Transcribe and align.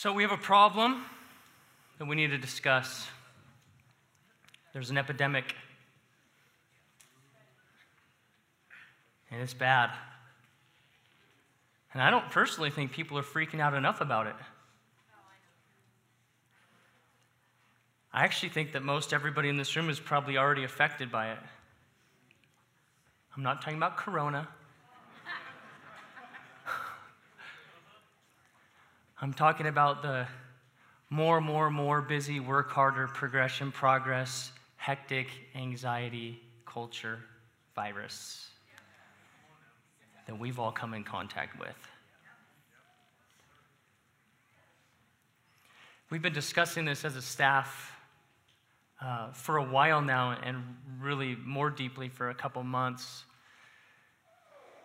So, 0.00 0.12
we 0.12 0.22
have 0.22 0.30
a 0.30 0.36
problem 0.36 1.04
that 1.98 2.04
we 2.04 2.14
need 2.14 2.28
to 2.28 2.38
discuss. 2.38 3.08
There's 4.72 4.90
an 4.90 4.96
epidemic, 4.96 5.56
and 9.32 9.42
it's 9.42 9.54
bad. 9.54 9.90
And 11.92 12.00
I 12.00 12.10
don't 12.10 12.30
personally 12.30 12.70
think 12.70 12.92
people 12.92 13.18
are 13.18 13.24
freaking 13.24 13.58
out 13.58 13.74
enough 13.74 14.00
about 14.00 14.28
it. 14.28 14.36
I 18.12 18.22
actually 18.22 18.50
think 18.50 18.74
that 18.74 18.84
most 18.84 19.12
everybody 19.12 19.48
in 19.48 19.56
this 19.56 19.74
room 19.74 19.90
is 19.90 19.98
probably 19.98 20.38
already 20.38 20.62
affected 20.62 21.10
by 21.10 21.32
it. 21.32 21.38
I'm 23.36 23.42
not 23.42 23.62
talking 23.62 23.78
about 23.78 23.96
corona. 23.96 24.46
I'm 29.20 29.34
talking 29.34 29.66
about 29.66 30.02
the 30.02 30.28
more, 31.10 31.40
more, 31.40 31.70
more 31.70 32.00
busy, 32.00 32.38
work 32.38 32.70
harder, 32.70 33.08
progression, 33.08 33.72
progress, 33.72 34.52
hectic, 34.76 35.26
anxiety, 35.56 36.40
culture, 36.64 37.18
virus 37.74 38.48
that 40.28 40.38
we've 40.38 40.60
all 40.60 40.70
come 40.70 40.94
in 40.94 41.02
contact 41.02 41.58
with. 41.58 41.74
We've 46.10 46.22
been 46.22 46.32
discussing 46.32 46.84
this 46.84 47.04
as 47.04 47.16
a 47.16 47.22
staff 47.22 47.96
uh, 49.00 49.32
for 49.32 49.56
a 49.56 49.64
while 49.64 50.00
now 50.00 50.38
and 50.44 50.62
really 51.00 51.36
more 51.44 51.70
deeply 51.70 52.08
for 52.08 52.30
a 52.30 52.34
couple 52.34 52.62
months. 52.62 53.24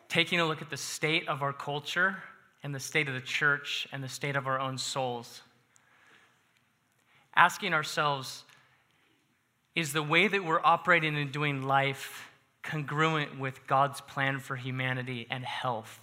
Taking 0.10 0.40
a 0.40 0.46
look 0.46 0.64
at 0.64 0.72
the 0.72 0.78
state 0.78 1.28
of 1.28 1.44
our 1.44 1.54
culture 1.54 2.18
and 2.64 2.74
the 2.74 2.80
state 2.80 3.08
of 3.08 3.14
the 3.14 3.22
church 3.22 3.88
and 3.92 4.04
the 4.04 4.10
state 4.10 4.36
of 4.36 4.48
our 4.48 4.60
own 4.60 4.78
souls. 4.78 5.42
Asking 7.36 7.74
ourselves, 7.74 8.44
is 9.76 9.92
the 9.92 10.04
way 10.04 10.28
that 10.28 10.44
we're 10.44 10.62
operating 10.64 11.18
and 11.18 11.32
doing 11.32 11.64
life 11.64 12.30
congruent 12.62 13.40
with 13.40 13.68
God's 13.68 14.02
plan 14.02 14.40
for 14.40 14.56
humanity 14.56 15.28
and 15.30 15.44
health? 15.44 16.00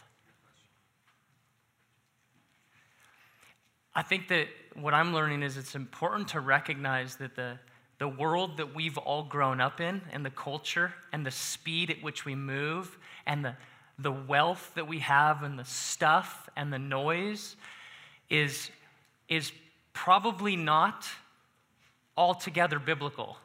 I 3.95 4.03
think 4.03 4.29
that 4.29 4.49
what 4.75 4.95
I'm 4.95 5.13
learning 5.13 5.43
is 5.43 5.57
it's 5.57 5.75
important 5.75 6.29
to 6.29 6.41
recognize 6.41 7.17
that 7.17 7.35
the, 7.35 7.59
the 7.99 8.09
world 8.09 8.59
that 8.59 8.75
we've 8.75 8.99
all 8.99 9.25
grown 9.25 9.61
up 9.61 9.81
in, 9.81 10.01
and 10.13 10.25
the 10.25 10.31
culture, 10.31 10.93
and 11.13 11.25
the 11.25 11.31
speed 11.31 11.91
at 11.91 12.03
which 12.03 12.25
we 12.25 12.35
move, 12.35 12.99
and 13.27 13.45
the, 13.45 13.57
the 14.01 14.13
wealth 14.13 14.73
that 14.75 14.89
we 14.89 15.01
have 15.01 15.43
and 15.43 15.59
the 15.59 15.65
stuff 15.65 16.49
and 16.57 16.73
the 16.73 16.79
noise 16.79 17.57
is, 18.29 18.71
is 19.29 19.53
probably 19.93 20.57
not 20.57 21.07
altogether 22.17 22.79
biblical. 22.79 23.37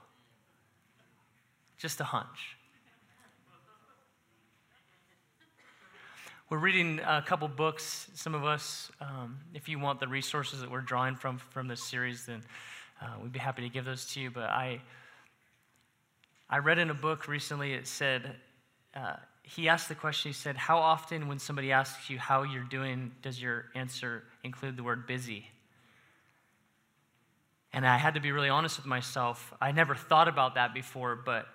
Just 1.78 2.00
a 2.00 2.04
hunch. 2.06 2.58
We're 6.50 6.60
reading 6.60 7.00
a 7.00 7.24
couple 7.24 7.48
books, 7.48 8.08
some 8.14 8.36
of 8.36 8.46
us. 8.46 8.92
Um, 9.02 9.40
if 9.56 9.68
you 9.68 9.80
want 9.80 10.00
the 10.00 10.08
resources 10.08 10.62
that 10.62 10.70
we're 10.70 10.82
drawing 10.82 11.16
from 11.16 11.40
from 11.40 11.68
this 11.68 11.84
series, 11.84 12.28
then 12.28 12.44
uh, 13.02 13.08
we'd 13.22 13.32
be 13.32 13.40
happy 13.40 13.64
to 13.64 13.70
give 13.70 13.84
those 13.84 14.06
to 14.14 14.22
you. 14.22 14.30
But 14.30 14.44
I, 14.44 14.80
I 16.50 16.60
read 16.60 16.78
in 16.78 16.92
a 16.92 16.94
book 16.94 17.28
recently, 17.28 17.74
it 17.74 17.88
said, 17.88 18.36
uh, 18.96 19.16
he 19.48 19.70
asked 19.70 19.90
the 19.90 19.96
question, 19.96 20.30
he 20.30 20.34
said, 20.34 20.58
How 20.58 20.78
often, 20.78 21.28
when 21.28 21.40
somebody 21.40 21.72
asks 21.72 22.10
you 22.10 22.18
how 22.18 22.44
you're 22.44 22.64
doing, 22.64 23.12
does 23.22 23.42
your 23.42 23.66
answer 23.76 24.24
include 24.44 24.76
the 24.76 24.84
word 24.84 25.06
busy? 25.06 25.46
And 27.72 27.86
I 27.86 27.98
had 27.98 28.16
to 28.16 28.20
be 28.20 28.32
really 28.32 28.50
honest 28.50 28.78
with 28.78 28.86
myself. 28.86 29.54
I 29.62 29.72
never 29.72 29.96
thought 29.96 30.28
about 30.28 30.56
that 30.56 30.74
before, 30.74 31.16
but 31.16 31.48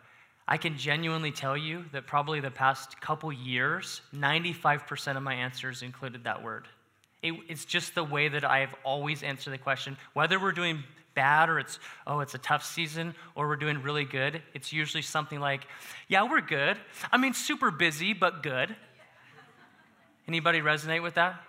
I 0.46 0.56
can 0.56 0.76
genuinely 0.76 1.32
tell 1.32 1.56
you 1.56 1.84
that 1.92 2.06
probably 2.06 2.40
the 2.40 2.50
past 2.50 3.00
couple 3.00 3.32
years, 3.32 4.02
95% 4.14 5.16
of 5.16 5.22
my 5.22 5.34
answers 5.34 5.82
included 5.82 6.24
that 6.24 6.42
word. 6.42 6.68
It, 7.22 7.34
it's 7.48 7.64
just 7.64 7.94
the 7.94 8.04
way 8.04 8.28
that 8.28 8.44
I've 8.44 8.74
always 8.84 9.22
answered 9.22 9.52
the 9.52 9.58
question. 9.58 9.96
Whether 10.12 10.38
we're 10.38 10.52
doing 10.52 10.84
bad 11.14 11.48
or 11.48 11.58
it's, 11.58 11.78
oh, 12.06 12.20
it's 12.20 12.34
a 12.34 12.38
tough 12.38 12.64
season 12.64 13.14
or 13.34 13.48
we're 13.48 13.56
doing 13.56 13.82
really 13.82 14.04
good, 14.04 14.42
it's 14.54 14.72
usually 14.72 15.02
something 15.02 15.40
like, 15.40 15.66
yeah, 16.08 16.28
we're 16.28 16.40
good. 16.40 16.76
I 17.12 17.16
mean, 17.16 17.34
super 17.34 17.70
busy, 17.70 18.12
but 18.12 18.42
good. 18.42 18.74
Anybody 20.28 20.60
resonate 20.60 21.02
with 21.02 21.14
that? 21.14 21.40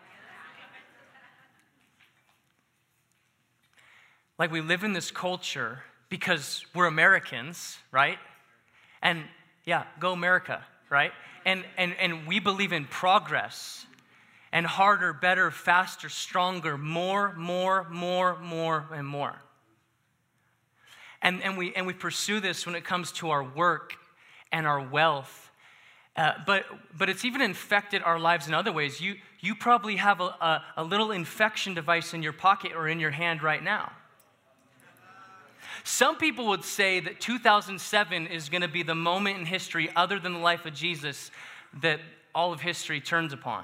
Like 4.39 4.51
we 4.51 4.61
live 4.61 4.83
in 4.83 4.93
this 4.93 5.11
culture 5.11 5.83
because 6.09 6.65
we're 6.73 6.87
Americans, 6.87 7.77
right? 7.91 8.17
And 9.01 9.23
yeah, 9.65 9.83
go 9.99 10.13
America, 10.13 10.63
right? 10.89 11.11
And, 11.45 11.63
and, 11.77 11.93
and 11.99 12.25
we 12.25 12.39
believe 12.39 12.73
in 12.73 12.85
progress 12.85 13.85
and 14.51 14.65
harder, 14.65 15.13
better, 15.13 15.51
faster, 15.51 16.09
stronger, 16.09 16.77
more, 16.77 17.33
more, 17.35 17.87
more, 17.89 18.39
more, 18.39 18.87
and 18.91 19.07
more. 19.07 19.35
And, 21.21 21.41
and, 21.43 21.57
we, 21.57 21.73
and 21.75 21.85
we 21.85 21.93
pursue 21.93 22.39
this 22.39 22.65
when 22.65 22.75
it 22.75 22.83
comes 22.83 23.11
to 23.13 23.29
our 23.29 23.43
work 23.43 23.95
and 24.51 24.65
our 24.65 24.81
wealth. 24.81 25.51
Uh, 26.15 26.33
but, 26.45 26.65
but 26.97 27.09
it's 27.09 27.23
even 27.23 27.41
infected 27.41 28.01
our 28.03 28.19
lives 28.19 28.47
in 28.47 28.53
other 28.53 28.71
ways. 28.71 28.99
You, 28.99 29.15
you 29.39 29.55
probably 29.55 29.95
have 29.97 30.19
a, 30.19 30.25
a, 30.25 30.63
a 30.77 30.83
little 30.83 31.11
infection 31.11 31.73
device 31.73 32.13
in 32.13 32.21
your 32.21 32.33
pocket 32.33 32.73
or 32.75 32.87
in 32.87 32.99
your 32.99 33.11
hand 33.11 33.41
right 33.41 33.63
now. 33.63 33.91
Some 35.83 36.17
people 36.17 36.47
would 36.47 36.63
say 36.63 36.99
that 36.99 37.19
2007 37.19 38.27
is 38.27 38.49
going 38.49 38.61
to 38.61 38.67
be 38.67 38.83
the 38.83 38.95
moment 38.95 39.39
in 39.39 39.45
history, 39.45 39.89
other 39.95 40.19
than 40.19 40.33
the 40.33 40.39
life 40.39 40.65
of 40.65 40.73
Jesus, 40.73 41.31
that 41.81 41.99
all 42.35 42.51
of 42.53 42.61
history 42.61 42.99
turns 42.99 43.33
upon. 43.33 43.63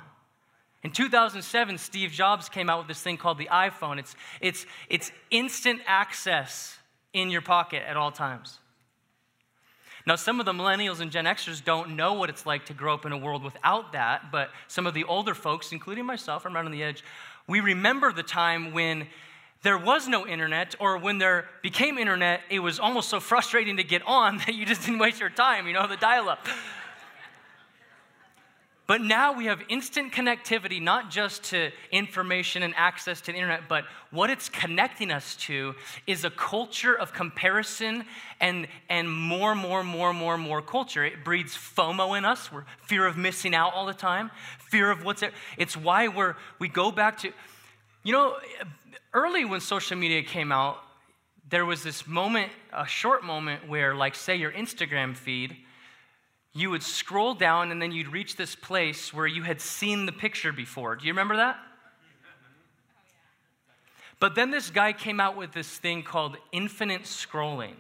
In 0.84 0.92
2007, 0.92 1.78
Steve 1.78 2.12
Jobs 2.12 2.50
came 2.50 2.70
out 2.70 2.80
with 2.80 2.88
this 2.88 3.02
thing 3.02 3.18
called 3.18 3.38
the 3.38 3.50
iPhone. 3.52 4.00
It's, 4.00 4.16
it's, 4.40 4.66
it's 4.90 5.12
instant 5.30 5.82
access 5.86 6.77
in 7.18 7.30
your 7.30 7.42
pocket 7.42 7.84
at 7.88 7.98
all 7.98 8.12
times. 8.12 8.60
Now, 10.06 10.16
some 10.16 10.40
of 10.40 10.46
the 10.46 10.54
millennials 10.54 11.02
and 11.02 11.12
Gen 11.12 11.26
Xers 11.26 11.62
don't 11.62 11.98
know 11.98 12.14
what 12.14 12.30
it's 12.30 12.46
like 12.46 12.66
to 12.68 12.74
grow 12.74 12.94
up 12.94 13.06
in 13.06 13.12
a 13.12 13.18
world 13.18 13.44
without 13.44 13.92
that, 13.92 14.32
but 14.32 14.52
some 14.70 14.88
of 14.88 14.94
the 14.94 15.04
older 15.04 15.36
folks, 15.36 15.74
including 15.74 16.06
myself, 16.06 16.46
I'm 16.46 16.56
right 16.56 16.64
on 16.64 16.72
the 16.72 16.82
edge, 16.82 17.04
we 17.46 17.60
remember 17.60 18.14
the 18.14 18.24
time 18.24 18.72
when 18.72 19.08
there 19.64 19.78
was 19.78 20.08
no 20.08 20.26
internet, 20.26 20.76
or 20.80 20.98
when 20.98 21.18
there 21.18 21.50
became 21.62 21.98
internet, 21.98 22.42
it 22.50 22.60
was 22.60 22.80
almost 22.80 23.10
so 23.10 23.20
frustrating 23.20 23.78
to 23.78 23.84
get 23.84 24.02
on 24.06 24.38
that 24.46 24.56
you 24.56 24.66
just 24.66 24.86
didn't 24.86 25.00
waste 25.00 25.20
your 25.20 25.30
time, 25.30 25.68
you 25.68 25.74
know, 25.74 25.88
the 25.88 25.98
dial 25.98 26.30
up. 26.30 26.48
But 28.88 29.02
now 29.02 29.34
we 29.34 29.46
have 29.46 29.62
instant 29.68 30.14
connectivity, 30.14 30.82
not 30.82 31.12
just 31.12 31.44
to 31.46 31.72
information 31.92 32.64
and 32.64 32.74
access 32.78 33.20
to 33.22 33.34
the 33.34 33.38
internet, 33.38 33.68
but 33.68 33.84
what 34.12 34.30
it's 34.30 34.48
connecting 34.48 35.12
us 35.12 35.36
to 35.48 35.76
is 36.08 36.24
a 36.24 36.30
culture 36.30 36.98
of 36.98 37.12
comparison 37.12 38.06
and, 38.40 38.66
and 38.90 39.12
more, 39.12 39.56
more, 39.56 39.84
more, 39.84 40.14
more, 40.14 40.38
more 40.38 40.62
culture. 40.62 41.04
It 41.04 41.26
breeds 41.26 41.54
FOMO 41.54 42.18
in 42.18 42.24
us. 42.24 42.50
We're 42.50 42.64
fear 42.82 43.06
of 43.06 43.18
missing 43.18 43.54
out 43.54 43.74
all 43.74 43.86
the 43.86 43.94
time, 43.94 44.32
fear 44.58 44.90
of 44.90 45.04
what's 45.04 45.22
it. 45.22 45.34
It's 45.58 45.76
why 45.76 46.08
we're, 46.08 46.36
we 46.58 46.70
go 46.70 46.90
back 46.90 47.18
to, 47.20 47.34
you 48.04 48.14
know, 48.14 48.38
early 49.14 49.44
when 49.44 49.60
social 49.60 49.98
media 49.98 50.24
came 50.24 50.54
out, 50.54 50.78
there 51.50 51.66
was 51.66 51.84
this 51.84 52.08
moment, 52.08 52.54
a 52.72 52.88
short 52.88 53.22
moment 53.24 53.68
where, 53.68 53.96
like, 53.96 54.16
say, 54.16 54.38
your 54.38 54.52
Instagram 54.52 55.14
feed, 55.16 55.58
you 56.60 56.70
would 56.70 56.84
scroll 56.84 57.34
down 57.34 57.72
and 57.72 57.82
then 57.82 57.92
you'd 57.92 58.08
reach 58.08 58.36
this 58.36 58.56
place 58.56 59.14
where 59.14 59.28
you 59.28 59.44
had 59.44 59.62
seen 59.62 60.06
the 60.06 60.12
picture 60.12 60.52
before. 60.52 60.96
Do 60.96 61.06
you 61.06 61.12
remember 61.12 61.38
that? 61.38 61.58
But 64.20 64.36
then 64.36 64.50
this 64.50 64.70
guy 64.70 64.94
came 64.94 65.20
out 65.20 65.38
with 65.38 65.54
this 65.54 65.78
thing 65.78 66.04
called 66.04 66.38
infinite 66.52 67.04
scrolling. 67.04 67.76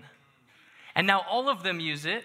And 0.96 1.08
now 1.08 1.26
all 1.30 1.50
of 1.50 1.64
them 1.64 1.80
use 1.80 2.06
it. 2.06 2.24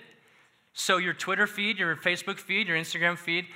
So 0.74 0.98
your 0.98 1.14
Twitter 1.14 1.46
feed, 1.46 1.78
your 1.78 1.96
Facebook 1.96 2.38
feed, 2.38 2.68
your 2.68 2.76
Instagram 2.76 3.16
feed, 3.16 3.46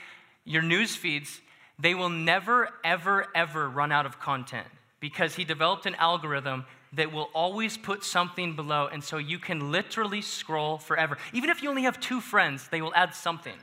your 0.44 0.62
news 0.62 0.96
feeds, 0.96 1.40
they 1.78 1.94
will 1.94 2.08
never, 2.08 2.70
ever, 2.84 3.26
ever 3.34 3.68
run 3.68 3.92
out 3.92 4.06
of 4.06 4.18
content 4.18 4.66
because 5.00 5.34
he 5.34 5.44
developed 5.44 5.86
an 5.86 5.94
algorithm 5.96 6.64
that 6.92 7.12
will 7.12 7.28
always 7.34 7.76
put 7.76 8.04
something 8.04 8.54
below. 8.54 8.88
And 8.90 9.02
so 9.02 9.18
you 9.18 9.38
can 9.38 9.72
literally 9.72 10.22
scroll 10.22 10.78
forever. 10.78 11.18
Even 11.32 11.50
if 11.50 11.62
you 11.62 11.68
only 11.68 11.82
have 11.82 12.00
two 12.00 12.20
friends, 12.20 12.68
they 12.68 12.80
will 12.80 12.94
add 12.94 13.14
something. 13.14 13.56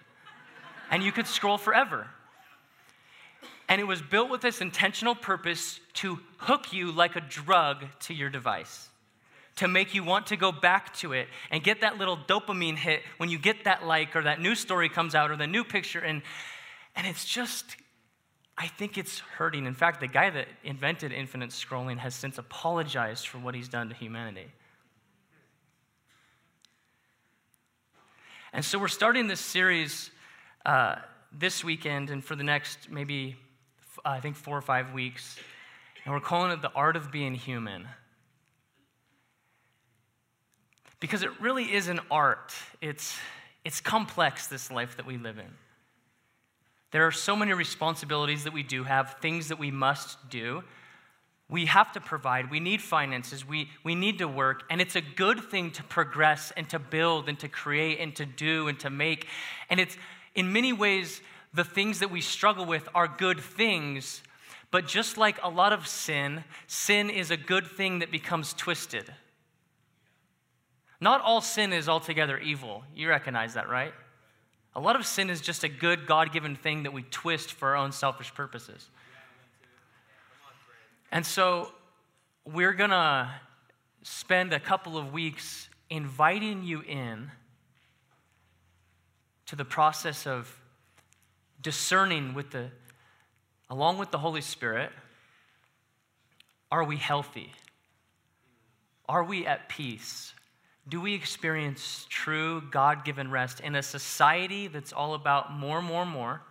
And 0.91 1.03
you 1.03 1.11
could 1.11 1.27
scroll 1.27 1.57
forever. 1.57 2.07
And 3.69 3.79
it 3.79 3.85
was 3.85 4.01
built 4.01 4.29
with 4.29 4.41
this 4.41 4.61
intentional 4.61 5.15
purpose 5.15 5.79
to 5.93 6.19
hook 6.37 6.73
you 6.73 6.91
like 6.91 7.15
a 7.15 7.21
drug 7.21 7.85
to 8.01 8.13
your 8.13 8.29
device, 8.29 8.89
to 9.55 9.67
make 9.67 9.95
you 9.95 10.03
want 10.03 10.27
to 10.27 10.35
go 10.35 10.51
back 10.51 10.93
to 10.95 11.13
it 11.13 11.27
and 11.49 11.63
get 11.63 11.81
that 11.81 11.97
little 11.97 12.17
dopamine 12.17 12.75
hit 12.75 13.01
when 13.17 13.29
you 13.29 13.37
get 13.37 13.63
that 13.63 13.85
like 13.85 14.15
or 14.15 14.23
that 14.23 14.41
new 14.41 14.53
story 14.53 14.89
comes 14.89 15.15
out 15.15 15.31
or 15.31 15.37
the 15.37 15.47
new 15.47 15.63
picture. 15.63 15.99
And, 15.99 16.21
and 16.95 17.07
it's 17.07 17.25
just, 17.25 17.77
I 18.57 18.67
think 18.67 18.97
it's 18.97 19.19
hurting. 19.19 19.65
In 19.65 19.73
fact, 19.73 19.99
the 19.99 20.07
guy 20.07 20.29
that 20.29 20.47
invented 20.63 21.11
infinite 21.11 21.49
scrolling 21.49 21.97
has 21.97 22.13
since 22.13 22.37
apologized 22.37 23.27
for 23.27 23.39
what 23.39 23.55
he's 23.55 23.67
done 23.67 23.89
to 23.89 23.95
humanity. 23.95 24.47
And 28.53 28.63
so 28.63 28.77
we're 28.77 28.87
starting 28.87 29.27
this 29.27 29.39
series 29.39 30.11
uh, 30.65 30.97
this 31.31 31.63
weekend 31.63 32.11
and 32.11 32.23
for 32.23 32.35
the 32.35 32.43
next 32.43 32.91
maybe, 32.91 33.35
I 34.05 34.19
think, 34.19 34.35
four 34.35 34.55
or 34.55 34.61
five 34.61 34.93
weeks. 34.93 35.39
And 36.05 36.13
we're 36.13 36.21
calling 36.21 36.51
it 36.51 36.61
The 36.61 36.71
Art 36.73 36.95
of 36.95 37.11
Being 37.11 37.33
Human. 37.33 37.87
Because 40.99 41.23
it 41.23 41.41
really 41.41 41.73
is 41.73 41.87
an 41.87 41.99
art. 42.11 42.53
It's, 42.79 43.17
it's 43.65 43.81
complex, 43.81 44.47
this 44.47 44.69
life 44.69 44.97
that 44.97 45.07
we 45.07 45.17
live 45.17 45.39
in. 45.39 45.49
There 46.93 47.07
are 47.07 47.11
so 47.11 47.35
many 47.35 47.53
responsibilities 47.53 48.43
that 48.43 48.53
we 48.53 48.61
do 48.61 48.83
have, 48.83 49.15
things 49.19 49.47
that 49.47 49.57
we 49.57 49.71
must 49.71 50.29
do. 50.29 50.63
We 51.49 51.65
have 51.65 51.91
to 51.93 51.99
provide. 51.99 52.51
We 52.51 52.59
need 52.59 52.83
finances. 52.83 53.47
We, 53.47 53.69
we 53.83 53.95
need 53.95 54.19
to 54.19 54.27
work. 54.27 54.61
And 54.69 54.79
it's 54.79 54.95
a 54.95 55.01
good 55.01 55.43
thing 55.43 55.71
to 55.71 55.83
progress 55.83 56.53
and 56.55 56.69
to 56.69 56.77
build 56.77 57.29
and 57.29 57.39
to 57.39 57.47
create 57.47 57.99
and 57.99 58.15
to 58.17 58.27
do 58.27 58.67
and 58.67 58.79
to 58.81 58.91
make. 58.91 59.25
And 59.71 59.79
it's 59.79 59.97
in 60.35 60.53
many 60.53 60.71
ways, 60.71 61.19
the 61.51 61.63
things 61.63 61.97
that 61.97 62.11
we 62.11 62.21
struggle 62.21 62.65
with 62.65 62.87
are 62.93 63.07
good 63.07 63.39
things. 63.39 64.21
But 64.69 64.85
just 64.87 65.17
like 65.17 65.39
a 65.41 65.49
lot 65.49 65.73
of 65.73 65.87
sin, 65.87 66.43
sin 66.67 67.09
is 67.09 67.31
a 67.31 67.37
good 67.37 67.65
thing 67.65 67.99
that 67.99 68.11
becomes 68.11 68.53
twisted. 68.53 69.11
Not 71.01 71.21
all 71.21 71.41
sin 71.41 71.73
is 71.73 71.89
altogether 71.89 72.37
evil. 72.37 72.83
You 72.95 73.09
recognize 73.09 73.55
that, 73.55 73.67
right? 73.67 73.93
A 74.75 74.79
lot 74.79 74.95
of 74.95 75.05
sin 75.05 75.29
is 75.29 75.39
just 75.39 75.63
a 75.63 75.69
good, 75.69 76.07
God 76.07 76.31
given 76.31 76.55
thing 76.55 76.83
that 76.83 76.93
we 76.93 77.03
twist 77.03 77.53
for 77.53 77.69
our 77.69 77.75
own 77.75 77.91
selfish 77.91 78.33
purposes. 78.33 78.89
And 81.11 81.25
so 81.25 81.71
we're 82.45 82.73
going 82.73 82.89
to 82.89 83.29
spend 84.01 84.51
a 84.51 84.59
couple 84.59 84.97
of 84.97 85.13
weeks 85.13 85.69
inviting 85.89 86.63
you 86.63 86.81
in 86.81 87.29
to 89.45 89.55
the 89.55 89.65
process 89.65 90.25
of 90.25 90.59
discerning 91.61 92.33
with 92.33 92.51
the 92.51 92.69
along 93.69 93.97
with 93.97 94.11
the 94.11 94.17
Holy 94.17 94.41
Spirit 94.41 94.91
are 96.71 96.83
we 96.83 96.97
healthy? 96.97 97.51
Are 99.07 99.23
we 99.23 99.45
at 99.45 99.69
peace? 99.69 100.33
Do 100.87 100.99
we 100.99 101.13
experience 101.13 102.05
true 102.09 102.61
God 102.69 103.05
given 103.05 103.31
rest 103.31 103.61
in 103.61 103.75
a 103.75 103.83
society 103.83 104.67
that's 104.67 104.91
all 104.91 105.13
about 105.13 105.53
more, 105.53 105.81
more, 105.81 106.05
more? 106.05 106.41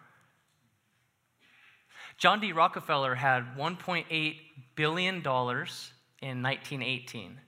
John 2.16 2.40
D. 2.40 2.52
Rockefeller 2.52 3.14
had 3.14 3.56
$1.8 3.58 4.36
billion 4.74 5.16
in 5.16 5.22
1918, 5.22 7.38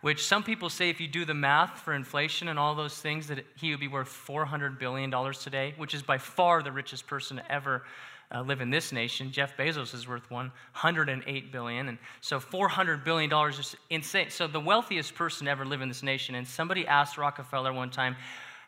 which 0.00 0.26
some 0.26 0.42
people 0.42 0.70
say, 0.70 0.90
if 0.90 1.00
you 1.00 1.06
do 1.06 1.24
the 1.24 1.34
math 1.34 1.78
for 1.78 1.94
inflation 1.94 2.48
and 2.48 2.58
all 2.58 2.74
those 2.74 2.98
things, 2.98 3.28
that 3.28 3.44
he 3.56 3.70
would 3.70 3.80
be 3.80 3.88
worth 3.88 4.08
$400 4.08 4.78
billion 4.78 5.10
today, 5.34 5.74
which 5.76 5.94
is 5.94 6.02
by 6.02 6.18
far 6.18 6.62
the 6.62 6.72
richest 6.72 7.06
person 7.06 7.40
ever 7.48 7.84
uh, 8.34 8.40
live 8.42 8.60
in 8.60 8.70
this 8.70 8.92
nation. 8.92 9.30
Jeff 9.30 9.56
Bezos 9.56 9.94
is 9.94 10.08
worth 10.08 10.30
108 10.30 11.52
billion, 11.52 11.88
and 11.88 11.98
so 12.20 12.40
400 12.40 13.04
billion 13.04 13.28
dollars 13.28 13.58
is 13.58 13.76
insane. 13.90 14.30
So 14.30 14.46
the 14.46 14.60
wealthiest 14.60 15.14
person 15.14 15.48
ever 15.48 15.64
live 15.64 15.82
in 15.82 15.88
this 15.88 16.02
nation. 16.02 16.34
And 16.34 16.46
somebody 16.46 16.86
asked 16.86 17.18
Rockefeller 17.18 17.72
one 17.72 17.90
time, 17.90 18.16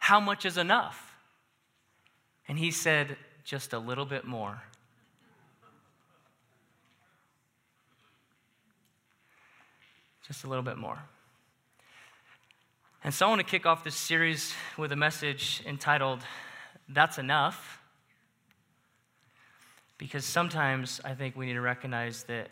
"How 0.01 0.21
much 0.21 0.45
is 0.45 0.59
enough?" 0.59 1.15
And 2.47 2.59
he 2.59 2.71
said, 2.71 3.17
"Just 3.45 3.73
a 3.73 3.79
little 3.79 4.07
bit 4.07 4.25
more." 4.25 4.63
Just 10.27 10.45
a 10.45 10.47
little 10.47 10.63
bit 10.63 10.79
more. 10.79 10.99
And 13.03 13.13
so 13.13 13.27
I 13.27 13.29
want 13.29 13.41
to 13.41 13.47
kick 13.47 13.67
off 13.67 13.85
this 13.85 13.95
series 13.95 14.55
with 14.79 14.91
a 14.91 14.97
message 14.97 15.63
entitled, 15.67 16.21
That's 16.89 17.19
Enough. 17.19 17.84
Because 19.99 20.25
sometimes 20.25 21.01
I 21.05 21.15
think 21.15 21.37
we 21.37 21.47
need 21.47 21.55
to 21.55 21.61
recognize 21.61 22.25
that 22.25 22.49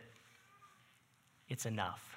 it's 1.48 1.66
enough. 1.66 2.12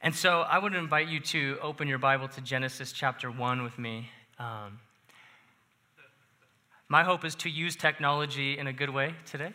And 0.00 0.14
so 0.14 0.42
I 0.42 0.58
would 0.58 0.74
invite 0.74 1.08
you 1.08 1.18
to 1.20 1.58
open 1.60 1.88
your 1.88 1.98
Bible 1.98 2.28
to 2.28 2.40
Genesis 2.40 2.92
chapter 2.92 3.30
1 3.30 3.62
with 3.64 3.78
me. 3.78 4.08
Um, 4.38 4.78
my 6.88 7.02
hope 7.02 7.24
is 7.24 7.34
to 7.36 7.50
use 7.50 7.74
technology 7.74 8.56
in 8.56 8.68
a 8.68 8.72
good 8.72 8.90
way 8.90 9.14
today 9.26 9.52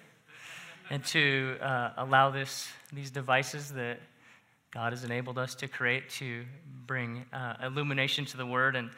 and 0.89 1.03
to 1.05 1.57
uh, 1.61 1.91
allow 1.97 2.29
this, 2.29 2.67
these 2.91 3.09
devices 3.09 3.71
that 3.73 3.99
God 4.71 4.91
has 4.91 5.03
enabled 5.03 5.37
us 5.37 5.55
to 5.55 5.67
create 5.67 6.09
to 6.11 6.43
bring 6.85 7.25
uh, 7.31 7.55
illumination 7.63 8.25
to 8.25 8.37
the 8.37 8.45
Word 8.45 8.75
and 8.75 8.89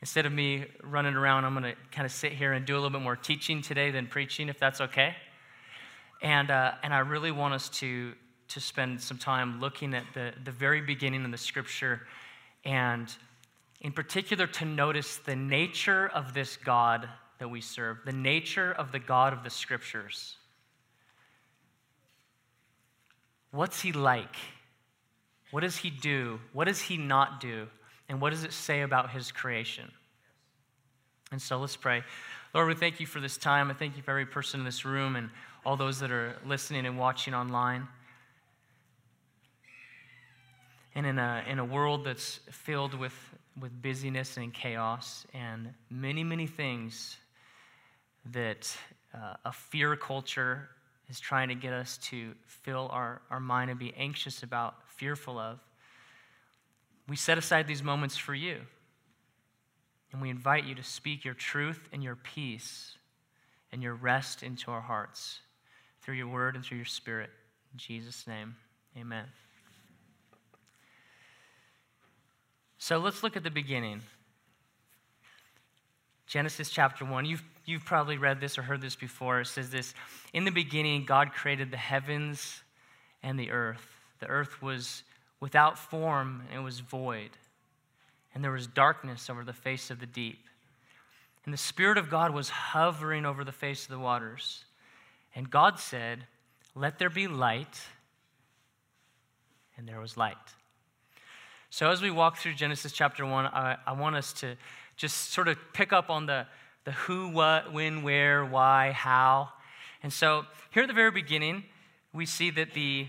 Instead 0.00 0.26
of 0.26 0.32
me 0.32 0.64
running 0.82 1.14
around, 1.14 1.44
I'm 1.44 1.54
going 1.54 1.64
to 1.64 1.74
kind 1.90 2.06
of 2.06 2.12
sit 2.12 2.32
here 2.32 2.52
and 2.52 2.64
do 2.64 2.74
a 2.74 2.78
little 2.78 2.90
bit 2.90 3.02
more 3.02 3.16
teaching 3.16 3.62
today 3.62 3.90
than 3.90 4.06
preaching, 4.06 4.48
if 4.48 4.58
that's 4.58 4.80
okay. 4.80 5.16
And, 6.22 6.50
uh, 6.50 6.72
and 6.82 6.94
I 6.94 7.00
really 7.00 7.32
want 7.32 7.54
us 7.54 7.68
to, 7.80 8.12
to 8.48 8.60
spend 8.60 9.00
some 9.00 9.18
time 9.18 9.60
looking 9.60 9.94
at 9.94 10.04
the, 10.14 10.32
the 10.44 10.52
very 10.52 10.80
beginning 10.80 11.24
of 11.24 11.32
the 11.32 11.38
scripture 11.38 12.02
and, 12.64 13.12
in 13.80 13.92
particular, 13.92 14.46
to 14.46 14.64
notice 14.64 15.16
the 15.16 15.36
nature 15.36 16.08
of 16.08 16.32
this 16.32 16.56
God 16.56 17.08
that 17.38 17.48
we 17.48 17.60
serve, 17.60 17.98
the 18.04 18.12
nature 18.12 18.72
of 18.72 18.92
the 18.92 18.98
God 18.98 19.32
of 19.32 19.42
the 19.42 19.50
scriptures. 19.50 20.36
What's 23.50 23.80
he 23.80 23.92
like? 23.92 24.36
What 25.50 25.62
does 25.62 25.76
he 25.78 25.90
do? 25.90 26.40
What 26.52 26.66
does 26.66 26.82
he 26.82 26.96
not 26.96 27.40
do? 27.40 27.68
And 28.08 28.20
what 28.20 28.30
does 28.30 28.44
it 28.44 28.52
say 28.52 28.82
about 28.82 29.10
his 29.10 29.30
creation? 29.32 29.90
And 31.30 31.40
so 31.40 31.58
let's 31.58 31.76
pray. 31.76 32.02
Lord, 32.54 32.68
we 32.68 32.74
thank 32.74 33.00
you 33.00 33.06
for 33.06 33.20
this 33.20 33.36
time. 33.36 33.70
I 33.70 33.74
thank 33.74 33.96
you 33.96 34.02
for 34.02 34.12
every 34.12 34.24
person 34.24 34.60
in 34.60 34.64
this 34.64 34.84
room 34.84 35.16
and 35.16 35.28
all 35.66 35.76
those 35.76 36.00
that 36.00 36.10
are 36.10 36.36
listening 36.46 36.86
and 36.86 36.98
watching 36.98 37.34
online. 37.34 37.86
And 40.94 41.06
in 41.06 41.18
a, 41.18 41.44
in 41.46 41.58
a 41.58 41.64
world 41.64 42.04
that's 42.04 42.40
filled 42.50 42.94
with, 42.94 43.14
with 43.60 43.82
busyness 43.82 44.38
and 44.38 44.52
chaos 44.52 45.26
and 45.34 45.74
many, 45.90 46.24
many 46.24 46.46
things 46.46 47.18
that 48.32 48.74
uh, 49.14 49.34
a 49.44 49.52
fear 49.52 49.94
culture 49.94 50.70
is 51.10 51.20
trying 51.20 51.48
to 51.48 51.54
get 51.54 51.72
us 51.72 51.98
to 51.98 52.34
fill 52.46 52.88
our, 52.90 53.20
our 53.30 53.40
mind 53.40 53.70
and 53.70 53.78
be 53.78 53.94
anxious 53.96 54.42
about, 54.42 54.76
fearful 54.86 55.38
of, 55.38 55.58
we 57.08 57.16
set 57.16 57.38
aside 57.38 57.66
these 57.66 57.82
moments 57.82 58.16
for 58.16 58.34
you. 58.34 58.58
And 60.12 60.22
we 60.22 60.30
invite 60.30 60.64
you 60.64 60.74
to 60.74 60.82
speak 60.82 61.24
your 61.24 61.34
truth 61.34 61.88
and 61.92 62.02
your 62.02 62.16
peace 62.16 62.96
and 63.72 63.82
your 63.82 63.94
rest 63.94 64.42
into 64.42 64.70
our 64.70 64.80
hearts 64.80 65.40
through 66.02 66.14
your 66.14 66.28
word 66.28 66.54
and 66.54 66.64
through 66.64 66.78
your 66.78 66.86
spirit. 66.86 67.30
In 67.72 67.78
Jesus' 67.78 68.26
name, 68.26 68.56
amen. 68.96 69.26
So 72.78 72.98
let's 72.98 73.22
look 73.22 73.36
at 73.36 73.42
the 73.42 73.50
beginning. 73.50 74.02
Genesis 76.26 76.70
chapter 76.70 77.04
1. 77.04 77.24
You've, 77.24 77.42
you've 77.66 77.84
probably 77.84 78.16
read 78.16 78.40
this 78.40 78.56
or 78.56 78.62
heard 78.62 78.80
this 78.80 78.96
before. 78.96 79.40
It 79.40 79.46
says 79.46 79.70
this 79.70 79.94
In 80.32 80.44
the 80.44 80.50
beginning, 80.50 81.04
God 81.04 81.32
created 81.32 81.70
the 81.70 81.76
heavens 81.76 82.62
and 83.22 83.38
the 83.38 83.50
earth. 83.50 83.86
The 84.20 84.26
earth 84.26 84.62
was 84.62 85.02
without 85.40 85.78
form, 85.78 86.42
and 86.50 86.60
it 86.60 86.64
was 86.64 86.80
void. 86.80 87.30
And 88.34 88.44
there 88.44 88.50
was 88.50 88.66
darkness 88.66 89.30
over 89.30 89.44
the 89.44 89.52
face 89.52 89.90
of 89.90 90.00
the 90.00 90.06
deep. 90.06 90.44
And 91.44 91.52
the 91.52 91.58
Spirit 91.58 91.98
of 91.98 92.10
God 92.10 92.34
was 92.34 92.50
hovering 92.50 93.24
over 93.24 93.44
the 93.44 93.52
face 93.52 93.84
of 93.84 93.90
the 93.90 93.98
waters. 93.98 94.64
And 95.34 95.48
God 95.50 95.78
said, 95.78 96.26
Let 96.74 96.98
there 96.98 97.10
be 97.10 97.26
light. 97.26 97.80
And 99.76 99.88
there 99.88 100.00
was 100.00 100.16
light. 100.16 100.36
So, 101.70 101.90
as 101.90 102.02
we 102.02 102.10
walk 102.10 102.38
through 102.38 102.54
Genesis 102.54 102.92
chapter 102.92 103.24
1, 103.24 103.46
I, 103.46 103.76
I 103.86 103.92
want 103.92 104.16
us 104.16 104.32
to 104.34 104.56
just 104.96 105.32
sort 105.32 105.48
of 105.48 105.56
pick 105.72 105.92
up 105.92 106.10
on 106.10 106.26
the, 106.26 106.46
the 106.84 106.92
who, 106.92 107.28
what, 107.28 107.72
when, 107.72 108.02
where, 108.02 108.44
why, 108.44 108.92
how. 108.92 109.50
And 110.02 110.12
so, 110.12 110.44
here 110.70 110.82
at 110.82 110.86
the 110.86 110.94
very 110.94 111.10
beginning, 111.10 111.64
we 112.12 112.26
see 112.26 112.50
that 112.50 112.72
the, 112.72 113.06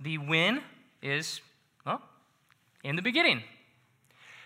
the 0.00 0.18
when 0.18 0.60
is 1.02 1.40
in 2.84 2.96
the 2.96 3.02
beginning. 3.02 3.42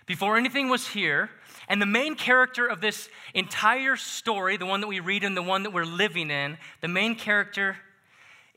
Before 0.07 0.37
anything 0.37 0.69
was 0.69 0.89
here, 0.89 1.31
and 1.69 1.81
the 1.81 1.87
main 1.87 2.15
character 2.15 2.67
of 2.67 2.81
this 2.81 3.09
entire 3.33 3.97
story, 3.97 4.57
the 4.57 4.67
one 4.67 4.81
that 4.83 4.87
we 4.87 5.01
read 5.01 5.25
and 5.25 5.37
the 5.37 5.43
one 5.43 5.63
that 5.63 5.73
we're 5.73 5.87
living 5.87 6.31
in, 6.31 6.59
the 6.83 6.89
main 6.89 7.15
character 7.15 7.77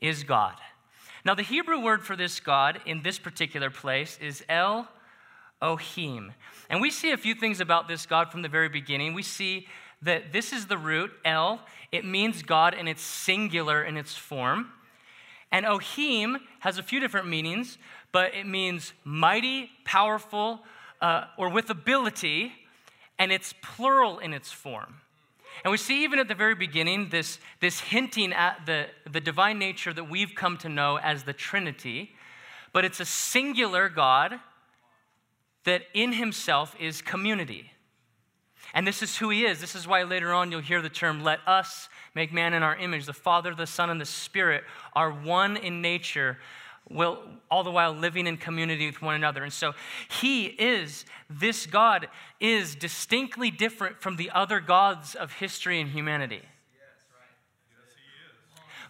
is 0.00 0.24
God. 0.24 0.56
Now, 1.24 1.34
the 1.34 1.42
Hebrew 1.42 1.80
word 1.80 2.04
for 2.04 2.16
this 2.16 2.38
God 2.40 2.80
in 2.86 3.02
this 3.02 3.18
particular 3.18 3.70
place 3.70 4.18
is 4.20 4.44
El 4.48 4.88
Ohim. 5.62 6.32
And 6.70 6.80
we 6.80 6.90
see 6.90 7.10
a 7.10 7.16
few 7.16 7.34
things 7.34 7.60
about 7.60 7.88
this 7.88 8.06
God 8.06 8.30
from 8.30 8.42
the 8.42 8.48
very 8.48 8.68
beginning. 8.68 9.14
We 9.14 9.22
see 9.22 9.66
that 10.02 10.32
this 10.32 10.52
is 10.52 10.66
the 10.66 10.78
root, 10.78 11.10
El. 11.24 11.60
It 11.90 12.04
means 12.04 12.42
God 12.42 12.74
and 12.74 12.88
it's 12.88 13.02
singular 13.02 13.82
in 13.82 13.96
its 13.96 14.14
form. 14.14 14.70
And 15.50 15.64
Ohim 15.64 16.36
has 16.60 16.78
a 16.78 16.82
few 16.82 17.00
different 17.00 17.26
meanings, 17.26 17.78
but 18.12 18.34
it 18.34 18.46
means 18.46 18.92
mighty, 19.04 19.70
powerful, 19.84 20.60
uh, 21.00 21.24
or 21.36 21.48
with 21.48 21.70
ability, 21.70 22.52
and 23.18 23.30
it's 23.32 23.54
plural 23.62 24.18
in 24.18 24.32
its 24.32 24.50
form. 24.50 24.96
And 25.64 25.72
we 25.72 25.76
see 25.76 26.04
even 26.04 26.18
at 26.18 26.28
the 26.28 26.34
very 26.34 26.54
beginning 26.54 27.08
this, 27.10 27.38
this 27.60 27.80
hinting 27.80 28.32
at 28.32 28.64
the, 28.66 28.86
the 29.10 29.20
divine 29.20 29.58
nature 29.58 29.92
that 29.92 30.08
we've 30.08 30.34
come 30.34 30.56
to 30.58 30.68
know 30.68 30.98
as 30.98 31.24
the 31.24 31.32
Trinity, 31.32 32.12
but 32.72 32.84
it's 32.84 33.00
a 33.00 33.04
singular 33.04 33.88
God 33.88 34.38
that 35.64 35.82
in 35.94 36.12
himself 36.12 36.76
is 36.78 37.02
community. 37.02 37.72
And 38.74 38.86
this 38.86 39.02
is 39.02 39.16
who 39.16 39.30
he 39.30 39.44
is. 39.44 39.60
This 39.60 39.74
is 39.74 39.86
why 39.86 40.02
later 40.02 40.32
on 40.32 40.50
you'll 40.52 40.60
hear 40.60 40.82
the 40.82 40.88
term, 40.88 41.24
let 41.24 41.40
us 41.46 41.88
make 42.14 42.32
man 42.32 42.52
in 42.52 42.62
our 42.62 42.76
image. 42.76 43.06
The 43.06 43.12
Father, 43.12 43.54
the 43.54 43.66
Son, 43.66 43.90
and 43.90 44.00
the 44.00 44.06
Spirit 44.06 44.64
are 44.94 45.10
one 45.10 45.56
in 45.56 45.80
nature, 45.80 46.38
will, 46.90 47.18
all 47.50 47.64
the 47.64 47.70
while 47.70 47.92
living 47.92 48.26
in 48.26 48.36
community 48.36 48.86
with 48.86 49.02
one 49.02 49.14
another. 49.14 49.42
And 49.42 49.52
so 49.52 49.72
he 50.08 50.46
is, 50.46 51.04
this 51.28 51.66
God 51.66 52.08
is 52.40 52.74
distinctly 52.74 53.50
different 53.50 54.00
from 54.00 54.16
the 54.16 54.30
other 54.30 54.60
gods 54.60 55.14
of 55.14 55.32
history 55.32 55.80
and 55.80 55.90
humanity. 55.90 56.42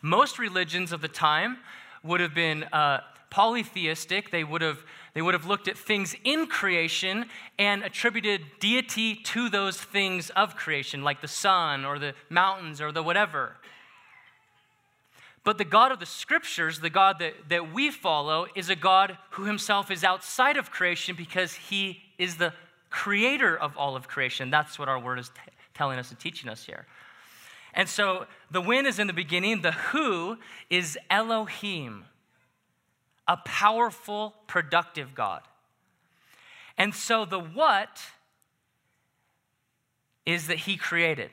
Most 0.00 0.38
religions 0.38 0.92
of 0.92 1.00
the 1.00 1.08
time 1.08 1.58
would 2.04 2.20
have 2.20 2.34
been 2.34 2.64
uh, 2.64 3.00
polytheistic. 3.30 4.30
They 4.30 4.44
would 4.44 4.62
have 4.62 4.84
they 5.14 5.22
would 5.22 5.34
have 5.34 5.46
looked 5.46 5.66
at 5.66 5.76
things 5.76 6.14
in 6.22 6.46
creation 6.46 7.26
and 7.58 7.82
attributed 7.82 8.42
deity 8.60 9.16
to 9.16 9.48
those 9.48 9.76
things 9.76 10.30
of 10.30 10.54
creation, 10.54 11.02
like 11.02 11.20
the 11.20 11.26
sun 11.26 11.84
or 11.84 11.98
the 11.98 12.14
mountains 12.30 12.80
or 12.80 12.92
the 12.92 13.02
whatever. 13.02 13.56
But 15.44 15.58
the 15.58 15.64
God 15.64 15.92
of 15.92 16.00
the 16.00 16.06
scriptures, 16.06 16.80
the 16.80 16.90
God 16.90 17.18
that, 17.20 17.34
that 17.48 17.72
we 17.72 17.90
follow, 17.90 18.46
is 18.54 18.68
a 18.68 18.76
God 18.76 19.16
who 19.30 19.44
himself 19.44 19.90
is 19.90 20.04
outside 20.04 20.56
of 20.56 20.70
creation 20.70 21.14
because 21.16 21.54
he 21.54 22.02
is 22.18 22.36
the 22.36 22.52
creator 22.90 23.56
of 23.56 23.76
all 23.76 23.96
of 23.96 24.08
creation. 24.08 24.50
That's 24.50 24.78
what 24.78 24.88
our 24.88 24.98
word 24.98 25.18
is 25.18 25.28
t- 25.28 25.34
telling 25.74 25.98
us 25.98 26.10
and 26.10 26.18
teaching 26.18 26.50
us 26.50 26.64
here. 26.64 26.86
And 27.74 27.88
so 27.88 28.26
the 28.50 28.60
when 28.60 28.86
is 28.86 28.98
in 28.98 29.06
the 29.06 29.12
beginning, 29.12 29.62
the 29.62 29.72
who 29.72 30.38
is 30.68 30.98
Elohim 31.10 32.04
a 33.28 33.36
powerful, 33.36 34.34
productive 34.46 35.14
God. 35.14 35.42
And 36.78 36.94
so 36.94 37.26
the 37.26 37.38
what 37.38 38.00
is 40.24 40.46
that 40.46 40.58
He 40.60 40.76
created. 40.76 41.30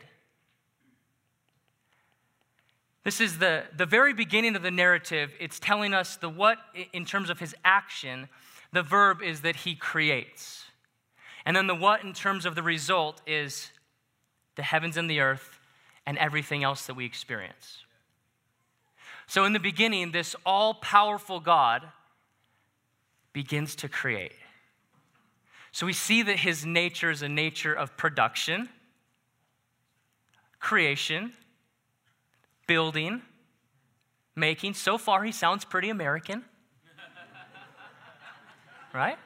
This 3.06 3.22
is 3.22 3.38
the, 3.38 3.64
the 3.78 3.86
very 3.86 4.14
beginning 4.14 4.56
of 4.56 4.64
the 4.64 4.72
narrative. 4.72 5.32
It's 5.40 5.60
telling 5.60 5.94
us 5.94 6.18
the 6.18 6.28
what 6.28 6.58
in 6.92 7.06
terms 7.06 7.30
of 7.30 7.40
his 7.40 7.56
action. 7.64 8.28
The 8.74 8.82
verb 8.82 9.22
is 9.22 9.42
that 9.42 9.58
he 9.58 9.76
creates. 9.76 10.66
And 11.46 11.56
then 11.56 11.68
the 11.68 11.76
what 11.76 12.04
in 12.04 12.14
terms 12.14 12.48
of 12.48 12.56
the 12.56 12.64
result 12.64 13.22
is 13.28 13.70
the 14.56 14.64
heavens 14.64 14.98
and 14.98 15.08
the 15.08 15.20
earth 15.20 15.60
and 16.08 16.18
everything 16.18 16.64
else 16.64 16.88
that 16.88 16.96
we 16.96 17.06
experience. 17.06 17.84
So, 19.28 19.46
in 19.46 19.54
the 19.54 19.60
beginning, 19.60 20.12
this 20.12 20.36
all 20.44 20.74
powerful 20.74 21.40
God 21.40 21.84
begins 23.34 23.76
to 23.78 23.90
create. 23.90 24.34
So, 25.72 25.86
we 25.86 25.94
see 25.94 26.24
that 26.24 26.40
his 26.40 26.66
nature 26.66 27.12
is 27.12 27.22
a 27.22 27.30
nature 27.30 27.74
of 27.74 27.98
production, 27.98 28.70
creation, 30.60 31.34
building, 32.68 33.22
making. 34.36 34.74
So 34.74 34.98
far, 34.98 35.24
he 35.24 35.32
sounds 35.32 35.66
pretty 35.66 35.90
American. 35.90 36.44
right? 38.94 39.18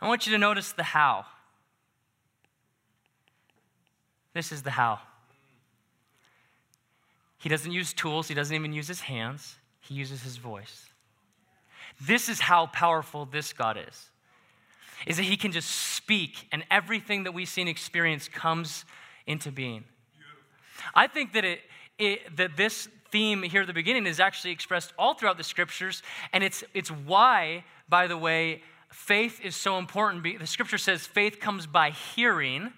I 0.00 0.08
want 0.08 0.26
you 0.26 0.32
to 0.32 0.38
notice 0.38 0.72
the 0.72 0.82
how. 0.82 1.26
This 4.34 4.50
is 4.50 4.62
the 4.62 4.70
how. 4.70 4.98
He 7.38 7.48
doesn't 7.48 7.72
use 7.72 7.92
tools, 7.92 8.28
he 8.28 8.34
doesn't 8.34 8.54
even 8.54 8.72
use 8.72 8.88
his 8.88 9.00
hands, 9.00 9.56
he 9.80 9.94
uses 9.94 10.22
his 10.22 10.36
voice. 10.36 10.88
This 12.00 12.28
is 12.28 12.40
how 12.40 12.66
powerful 12.66 13.26
this 13.26 13.52
God 13.52 13.76
is. 13.88 14.10
Is 15.06 15.16
that 15.16 15.24
he 15.24 15.36
can 15.36 15.52
just 15.52 15.70
speak 15.70 16.48
and 16.52 16.64
everything 16.70 17.24
that 17.24 17.32
we 17.32 17.44
see 17.44 17.62
and 17.62 17.70
experience 17.70 18.28
comes 18.28 18.84
into 19.26 19.50
being. 19.50 19.84
I 20.94 21.06
think 21.06 21.32
that 21.32 21.44
it, 21.44 21.60
it 21.98 22.36
that 22.36 22.56
this 22.56 22.88
theme 23.10 23.42
here 23.42 23.62
at 23.62 23.66
the 23.66 23.72
beginning 23.72 24.06
is 24.06 24.20
actually 24.20 24.52
expressed 24.52 24.92
all 24.98 25.14
throughout 25.14 25.36
the 25.36 25.44
scriptures, 25.44 26.02
and 26.32 26.42
it's 26.42 26.64
it's 26.74 26.90
why, 26.90 27.64
by 27.88 28.06
the 28.06 28.16
way, 28.16 28.62
faith 28.90 29.40
is 29.42 29.56
so 29.56 29.78
important. 29.78 30.22
The 30.38 30.46
scripture 30.46 30.78
says 30.78 31.06
faith 31.06 31.40
comes 31.40 31.66
by 31.66 31.90
hearing 31.90 32.72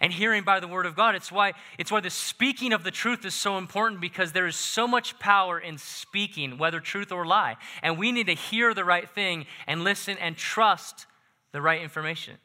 and 0.00 0.12
hearing 0.12 0.44
by 0.44 0.60
the 0.60 0.68
word 0.68 0.86
of 0.86 0.94
God. 0.94 1.14
It's 1.14 1.32
why, 1.32 1.54
it's 1.76 1.90
why 1.90 2.00
the 2.00 2.10
speaking 2.10 2.72
of 2.72 2.84
the 2.84 2.90
truth 2.90 3.24
is 3.24 3.34
so 3.34 3.58
important 3.58 4.00
because 4.00 4.32
there 4.32 4.46
is 4.46 4.56
so 4.56 4.86
much 4.86 5.18
power 5.18 5.58
in 5.58 5.78
speaking, 5.78 6.58
whether 6.58 6.80
truth 6.80 7.10
or 7.10 7.26
lie. 7.26 7.56
And 7.82 7.98
we 7.98 8.12
need 8.12 8.26
to 8.26 8.34
hear 8.34 8.74
the 8.74 8.84
right 8.84 9.08
thing 9.08 9.46
and 9.66 9.82
listen 9.82 10.16
and 10.18 10.36
trust 10.36 11.06
the 11.52 11.60
right 11.60 11.80
information. 11.80 12.36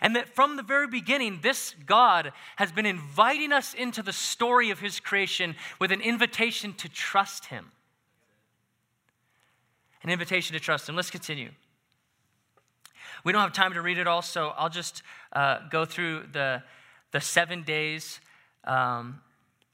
And 0.00 0.16
that 0.16 0.34
from 0.34 0.56
the 0.56 0.62
very 0.62 0.88
beginning, 0.88 1.40
this 1.42 1.74
God 1.84 2.32
has 2.56 2.72
been 2.72 2.86
inviting 2.86 3.52
us 3.52 3.74
into 3.74 4.02
the 4.02 4.12
story 4.12 4.70
of 4.70 4.80
his 4.80 5.00
creation 5.00 5.54
with 5.78 5.92
an 5.92 6.00
invitation 6.00 6.72
to 6.74 6.88
trust 6.88 7.46
him. 7.46 7.70
An 10.02 10.10
invitation 10.10 10.54
to 10.54 10.60
trust 10.60 10.88
him. 10.88 10.96
Let's 10.96 11.10
continue. 11.10 11.50
We 13.24 13.32
don't 13.32 13.42
have 13.42 13.52
time 13.52 13.74
to 13.74 13.82
read 13.82 13.98
it 13.98 14.06
all, 14.06 14.22
so 14.22 14.52
I'll 14.56 14.68
just 14.68 15.02
uh, 15.32 15.60
go 15.70 15.84
through 15.84 16.24
the, 16.32 16.62
the 17.12 17.20
seven 17.20 17.62
days 17.62 18.20
um, 18.64 19.20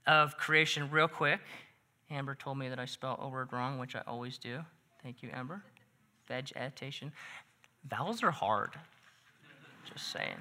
of 0.07 0.37
creation 0.37 0.91
real 0.91 1.09
quick. 1.09 1.41
Amber 2.11 2.35
told 2.35 2.59
me 2.59 2.69
that 2.69 2.79
I 2.79 2.85
spelled 2.85 3.19
a 3.21 3.29
word 3.29 3.53
wrong, 3.53 3.79
which 3.79 3.97
I 3.97 4.03
always 4.07 4.39
do. 4.39 4.61
Thank 5.03 5.23
you, 5.23 5.31
Amber. 5.33 5.63
Vegetation. 6.29 7.13
Vowels 7.89 8.23
are 8.23 8.31
hard. 8.31 8.71
Just 9.93 10.09
saying. 10.13 10.37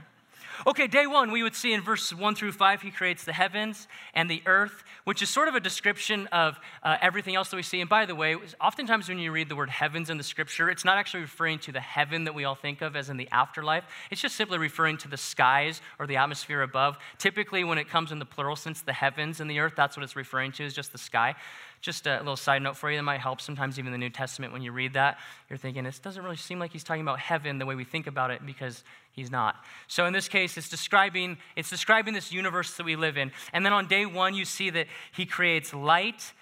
Okay, 0.68 0.86
day 0.86 1.08
one, 1.08 1.32
we 1.32 1.42
would 1.42 1.56
see 1.56 1.74
in 1.74 1.82
verses 1.82 2.14
one 2.14 2.36
through 2.36 2.52
five, 2.52 2.82
he 2.84 2.92
creates 2.92 3.24
the 3.24 3.34
heavens 3.34 3.88
and 4.14 4.30
the 4.30 4.44
earth, 4.46 4.84
which 5.06 5.24
is 5.24 5.30
sort 5.30 5.48
of 5.48 5.56
a 5.56 5.60
description 5.60 6.28
of 6.28 6.60
uh, 6.84 6.98
everything 7.02 7.36
else 7.36 7.50
that 7.50 7.56
we 7.56 7.64
see. 7.64 7.82
And 7.82 7.90
by 7.90 8.06
the 8.06 8.14
way, 8.14 8.36
oftentimes 8.60 9.10
when 9.10 9.18
you 9.18 9.32
read 9.32 9.50
the 9.50 9.56
word 9.56 9.72
heavens 9.72 10.12
in 10.12 10.18
the 10.18 10.24
scripture, 10.24 10.70
it's 10.70 10.86
not 10.86 10.98
actually 10.98 11.22
referring 11.22 11.58
to 11.60 11.72
the 11.72 11.80
heaven 11.80 12.26
that 12.26 12.36
we 12.36 12.44
all 12.44 12.54
think 12.54 12.82
of 12.82 12.96
as 12.96 13.10
in 13.10 13.18
the 13.18 13.28
afterlife. 13.32 13.86
It's 14.12 14.22
just 14.22 14.36
simply 14.36 14.60
referring 14.60 14.98
to 14.98 15.08
the 15.08 15.18
skies 15.18 15.82
or 15.98 16.06
the 16.06 16.18
atmosphere 16.18 16.62
above. 16.62 16.98
Typically, 17.18 17.64
when 17.64 17.80
it 17.80 17.90
comes 17.90 18.12
in 18.12 18.20
the 18.20 18.26
plural 18.26 18.56
sense, 18.56 18.82
the 18.82 18.94
heavens 18.94 19.40
and 19.40 19.50
the 19.50 19.60
earth, 19.60 19.74
that's 19.76 19.98
what 19.98 20.04
it's 20.04 20.16
referring 20.16 20.52
to, 20.54 20.64
is 20.64 20.76
just 20.76 20.92
the 20.92 21.00
sky. 21.00 21.34
Just 21.82 22.06
a 22.06 22.18
little 22.20 22.38
side 22.38 22.62
note 22.62 22.78
for 22.78 22.92
you 22.92 22.98
that 22.98 23.04
might 23.04 23.20
help. 23.20 23.42
Sometimes, 23.42 23.80
even 23.80 23.92
the 23.92 23.98
New 23.98 24.12
Testament, 24.12 24.54
when 24.54 24.62
you 24.62 24.72
read 24.72 24.94
that, 24.94 25.18
you're 25.50 25.58
thinking, 25.58 25.84
this 25.84 25.98
doesn't 25.98 26.24
really 26.24 26.38
seem 26.38 26.60
like 26.60 26.72
he's 26.72 26.84
talking 26.84 27.02
about 27.02 27.20
heaven 27.20 27.58
the 27.58 27.66
way 27.66 27.74
we 27.74 27.84
think 27.84 28.06
about 28.06 28.30
it 28.30 28.46
because 28.46 28.84
he's 29.12 29.32
not. 29.32 29.56
So, 29.88 30.06
in 30.06 30.14
this 30.14 30.28
case, 30.28 30.58
it's 30.58 30.70
describing, 30.70 31.38
it's 31.56 31.72
describing 31.72 32.14
this 32.14 32.32
universe 32.32 32.78
that 32.78 32.86
we 32.86 32.96
live 32.96 33.18
in. 33.18 33.32
And 33.52 33.66
then 33.66 33.74
on 33.74 33.88
day 33.88 34.06
one, 34.06 34.36
you 34.36 34.46
see 34.46 34.70
that 34.70 34.86
he 35.12 35.26
creates 35.26 35.74
light 35.74 36.34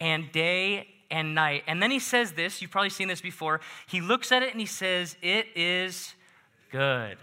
and 0.00 0.32
day 0.32 0.88
and 1.10 1.34
night. 1.34 1.64
And 1.66 1.82
then 1.82 1.90
he 1.90 1.98
says 1.98 2.32
this, 2.32 2.62
you've 2.62 2.70
probably 2.70 2.90
seen 2.90 3.08
this 3.08 3.20
before. 3.20 3.60
He 3.86 4.00
looks 4.00 4.32
at 4.32 4.42
it 4.42 4.50
and 4.52 4.60
he 4.60 4.66
says, 4.66 5.16
It 5.20 5.48
is 5.54 6.14
good. 6.72 7.18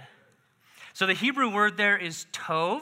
So, 0.94 1.08
the 1.08 1.14
Hebrew 1.14 1.52
word 1.52 1.78
there 1.78 1.98
is 1.98 2.28
tov, 2.32 2.82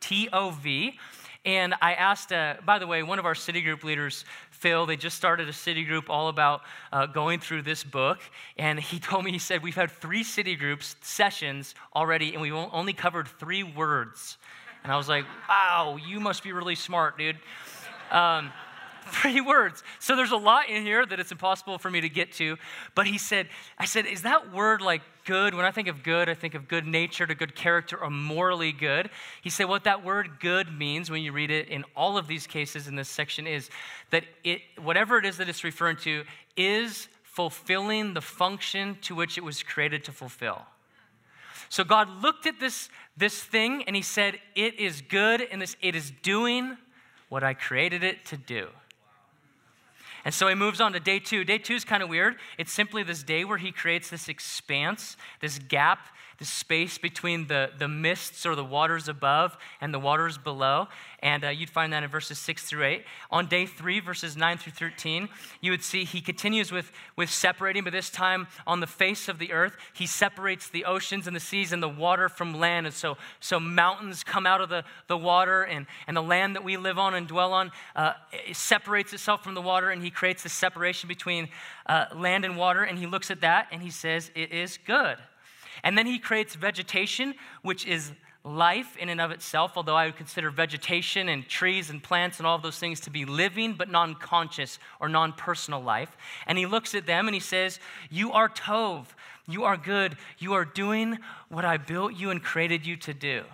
T 0.00 0.28
O 0.32 0.50
V. 0.50 0.98
And 1.44 1.74
I 1.80 1.94
asked, 1.94 2.32
uh, 2.32 2.56
by 2.66 2.78
the 2.78 2.86
way, 2.86 3.02
one 3.02 3.18
of 3.18 3.24
our 3.24 3.34
city 3.34 3.62
group 3.62 3.82
leaders, 3.82 4.26
Phil, 4.50 4.84
they 4.84 4.96
just 4.96 5.16
started 5.16 5.48
a 5.48 5.52
city 5.54 5.84
group 5.84 6.10
all 6.10 6.28
about 6.28 6.60
uh, 6.92 7.06
going 7.06 7.40
through 7.40 7.62
this 7.62 7.82
book. 7.82 8.20
And 8.58 8.78
he 8.78 8.98
told 9.00 9.24
me, 9.24 9.32
he 9.32 9.38
said, 9.38 9.62
We've 9.62 9.74
had 9.74 9.90
three 9.90 10.22
city 10.22 10.54
groups 10.54 10.96
sessions 11.00 11.74
already, 11.94 12.32
and 12.34 12.42
we've 12.42 12.54
only 12.54 12.92
covered 12.92 13.26
three 13.26 13.62
words. 13.62 14.36
And 14.82 14.92
I 14.92 14.96
was 14.96 15.08
like, 15.08 15.24
Wow, 15.48 15.98
you 16.06 16.20
must 16.20 16.42
be 16.42 16.52
really 16.52 16.74
smart, 16.74 17.16
dude. 17.16 17.38
Um, 18.10 18.52
three 19.06 19.40
words. 19.40 19.82
So 19.98 20.16
there's 20.16 20.32
a 20.32 20.36
lot 20.36 20.68
in 20.68 20.82
here 20.82 21.04
that 21.04 21.20
it's 21.20 21.32
impossible 21.32 21.78
for 21.78 21.90
me 21.90 22.00
to 22.00 22.08
get 22.08 22.32
to. 22.34 22.56
But 22.94 23.06
he 23.06 23.18
said, 23.18 23.48
I 23.78 23.84
said, 23.84 24.06
is 24.06 24.22
that 24.22 24.52
word 24.52 24.80
like 24.80 25.02
good? 25.24 25.54
When 25.54 25.64
I 25.64 25.70
think 25.70 25.88
of 25.88 26.02
good, 26.02 26.28
I 26.28 26.34
think 26.34 26.54
of 26.54 26.68
good 26.68 26.86
nature, 26.86 27.26
to 27.26 27.34
good 27.34 27.54
character, 27.54 27.96
or 27.96 28.10
morally 28.10 28.72
good. 28.72 29.10
He 29.42 29.50
said, 29.50 29.64
what 29.64 29.84
that 29.84 30.04
word 30.04 30.40
good 30.40 30.76
means 30.76 31.10
when 31.10 31.22
you 31.22 31.32
read 31.32 31.50
it 31.50 31.68
in 31.68 31.84
all 31.96 32.16
of 32.16 32.26
these 32.26 32.46
cases 32.46 32.88
in 32.88 32.96
this 32.96 33.08
section 33.08 33.46
is 33.46 33.70
that 34.10 34.24
it, 34.44 34.60
whatever 34.80 35.18
it 35.18 35.26
is 35.26 35.36
that 35.38 35.48
it's 35.48 35.64
referring 35.64 35.96
to, 35.98 36.24
is 36.56 37.08
fulfilling 37.22 38.14
the 38.14 38.20
function 38.20 38.98
to 39.02 39.14
which 39.14 39.38
it 39.38 39.44
was 39.44 39.62
created 39.62 40.04
to 40.04 40.12
fulfill. 40.12 40.62
So 41.68 41.84
God 41.84 42.08
looked 42.20 42.46
at 42.46 42.58
this, 42.58 42.88
this 43.16 43.42
thing 43.42 43.84
and 43.84 43.94
he 43.94 44.02
said, 44.02 44.40
It 44.56 44.78
is 44.80 45.02
good 45.02 45.40
and 45.40 45.62
this, 45.62 45.76
it 45.80 45.94
is 45.94 46.12
doing 46.22 46.76
what 47.28 47.44
I 47.44 47.54
created 47.54 48.02
it 48.02 48.24
to 48.26 48.36
do. 48.36 48.68
And 50.24 50.34
so 50.34 50.48
he 50.48 50.54
moves 50.54 50.80
on 50.80 50.92
to 50.92 51.00
day 51.00 51.18
two. 51.18 51.44
Day 51.44 51.58
two 51.58 51.74
is 51.74 51.84
kind 51.84 52.02
of 52.02 52.08
weird. 52.08 52.36
It's 52.58 52.72
simply 52.72 53.02
this 53.02 53.22
day 53.22 53.44
where 53.44 53.58
he 53.58 53.72
creates 53.72 54.10
this 54.10 54.28
expanse, 54.28 55.16
this 55.40 55.58
gap 55.58 56.08
the 56.40 56.46
space 56.46 56.98
between 56.98 57.46
the, 57.46 57.70
the 57.78 57.86
mists 57.86 58.44
or 58.44 58.56
the 58.56 58.64
waters 58.64 59.08
above 59.08 59.56
and 59.80 59.94
the 59.94 59.98
waters 59.98 60.38
below. 60.38 60.88
And 61.22 61.44
uh, 61.44 61.50
you'd 61.50 61.68
find 61.68 61.92
that 61.92 62.02
in 62.02 62.08
verses 62.08 62.38
6 62.38 62.64
through 62.64 62.84
8. 62.84 63.04
On 63.30 63.46
day 63.46 63.66
3, 63.66 64.00
verses 64.00 64.38
9 64.38 64.56
through 64.56 64.72
13, 64.72 65.28
you 65.60 65.70
would 65.70 65.84
see 65.84 66.04
he 66.04 66.22
continues 66.22 66.72
with, 66.72 66.90
with 67.14 67.30
separating, 67.30 67.84
but 67.84 67.92
this 67.92 68.08
time 68.08 68.48
on 68.66 68.80
the 68.80 68.86
face 68.86 69.28
of 69.28 69.38
the 69.38 69.52
earth, 69.52 69.76
he 69.92 70.06
separates 70.06 70.70
the 70.70 70.86
oceans 70.86 71.26
and 71.26 71.36
the 71.36 71.40
seas 71.40 71.72
and 71.72 71.82
the 71.82 71.88
water 71.88 72.30
from 72.30 72.54
land. 72.54 72.86
And 72.86 72.94
so, 72.94 73.18
so 73.38 73.60
mountains 73.60 74.24
come 74.24 74.46
out 74.46 74.62
of 74.62 74.70
the, 74.70 74.82
the 75.08 75.18
water, 75.18 75.62
and, 75.62 75.86
and 76.06 76.16
the 76.16 76.22
land 76.22 76.56
that 76.56 76.64
we 76.64 76.78
live 76.78 76.98
on 76.98 77.14
and 77.14 77.28
dwell 77.28 77.52
on 77.52 77.70
uh, 77.94 78.14
it 78.32 78.56
separates 78.56 79.12
itself 79.12 79.44
from 79.44 79.54
the 79.54 79.60
water, 79.60 79.90
and 79.90 80.02
he 80.02 80.10
creates 80.10 80.42
this 80.42 80.54
separation 80.54 81.06
between 81.06 81.48
uh, 81.86 82.06
land 82.16 82.46
and 82.46 82.56
water. 82.56 82.82
And 82.82 82.98
he 82.98 83.06
looks 83.06 83.30
at 83.30 83.42
that 83.42 83.68
and 83.72 83.82
he 83.82 83.90
says, 83.90 84.30
It 84.34 84.52
is 84.52 84.78
good. 84.86 85.18
And 85.82 85.96
then 85.96 86.06
he 86.06 86.18
creates 86.18 86.54
vegetation, 86.54 87.34
which 87.62 87.86
is 87.86 88.12
life 88.44 88.96
in 88.96 89.08
and 89.08 89.20
of 89.20 89.30
itself, 89.30 89.72
although 89.76 89.96
I 89.96 90.06
would 90.06 90.16
consider 90.16 90.50
vegetation 90.50 91.28
and 91.28 91.46
trees 91.46 91.90
and 91.90 92.02
plants 92.02 92.38
and 92.38 92.46
all 92.46 92.56
of 92.56 92.62
those 92.62 92.78
things 92.78 93.00
to 93.00 93.10
be 93.10 93.24
living 93.24 93.74
but 93.74 93.90
non 93.90 94.14
conscious 94.14 94.78
or 94.98 95.08
non 95.08 95.32
personal 95.32 95.82
life. 95.82 96.16
And 96.46 96.56
he 96.56 96.66
looks 96.66 96.94
at 96.94 97.06
them 97.06 97.28
and 97.28 97.34
he 97.34 97.40
says, 97.40 97.78
You 98.10 98.32
are 98.32 98.48
Tov, 98.48 99.06
you 99.46 99.64
are 99.64 99.76
good, 99.76 100.16
you 100.38 100.54
are 100.54 100.64
doing 100.64 101.18
what 101.48 101.64
I 101.64 101.76
built 101.76 102.14
you 102.14 102.30
and 102.30 102.42
created 102.42 102.86
you 102.86 102.96
to 102.98 103.14
do. 103.14 103.44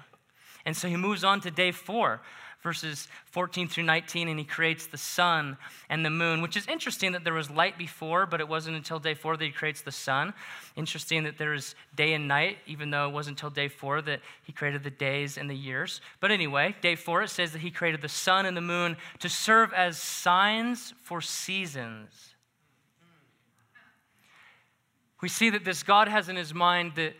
And 0.64 0.76
so 0.76 0.88
he 0.88 0.97
moves 0.97 1.25
on 1.25 1.40
to 1.42 1.50
day 1.50 1.73
four 1.73 2.21
verses 2.66 3.06
14 3.26 3.68
through 3.68 3.85
19, 3.85 4.26
and 4.26 4.40
he 4.40 4.44
creates 4.44 4.88
the 4.88 4.99
sun 4.99 5.56
and 5.88 6.04
the 6.04 6.11
moon, 6.11 6.42
which 6.42 6.56
is 6.56 6.66
interesting 6.66 7.12
that 7.12 7.23
there 7.23 7.32
was 7.32 7.49
light 7.49 7.78
before, 7.78 8.26
but 8.26 8.40
it 8.40 8.49
wasn't 8.49 8.75
until 8.75 8.99
day 8.99 9.14
four 9.14 9.37
that 9.37 9.44
he 9.44 9.52
creates 9.52 9.82
the 9.82 9.92
sun. 9.92 10.35
Interesting 10.75 11.23
that 11.23 11.38
there 11.38 11.54
is 11.54 11.76
day 11.94 12.12
and 12.12 12.26
night, 12.26 12.58
even 12.66 12.90
though 12.90 13.08
it 13.08 13.12
wasn't 13.12 13.38
until 13.38 13.50
day 13.50 13.68
four 13.68 14.02
that 14.02 14.20
he 14.42 14.52
created 14.52 14.82
the 14.82 14.90
days 14.90 15.38
and 15.38 15.49
the 15.49 15.54
years. 15.54 16.00
But 16.18 16.32
anyway, 16.32 16.75
day 16.80 16.96
four, 16.96 17.23
it 17.23 17.30
says 17.30 17.52
that 17.52 17.61
he 17.61 17.70
created 17.70 18.02
the 18.02 18.08
sun 18.08 18.46
and 18.46 18.56
the 18.56 18.61
moon 18.61 18.96
to 19.20 19.28
serve 19.28 19.73
as 19.73 19.96
signs 19.96 20.92
for 21.04 21.20
seasons. 21.20 22.35
We 25.23 25.28
see 25.28 25.50
that 25.50 25.64
this 25.64 25.85
God 25.85 26.08
has 26.08 26.28
in 26.28 26.35
his 26.35 26.52
mind 26.52 26.94
that, 26.96 27.14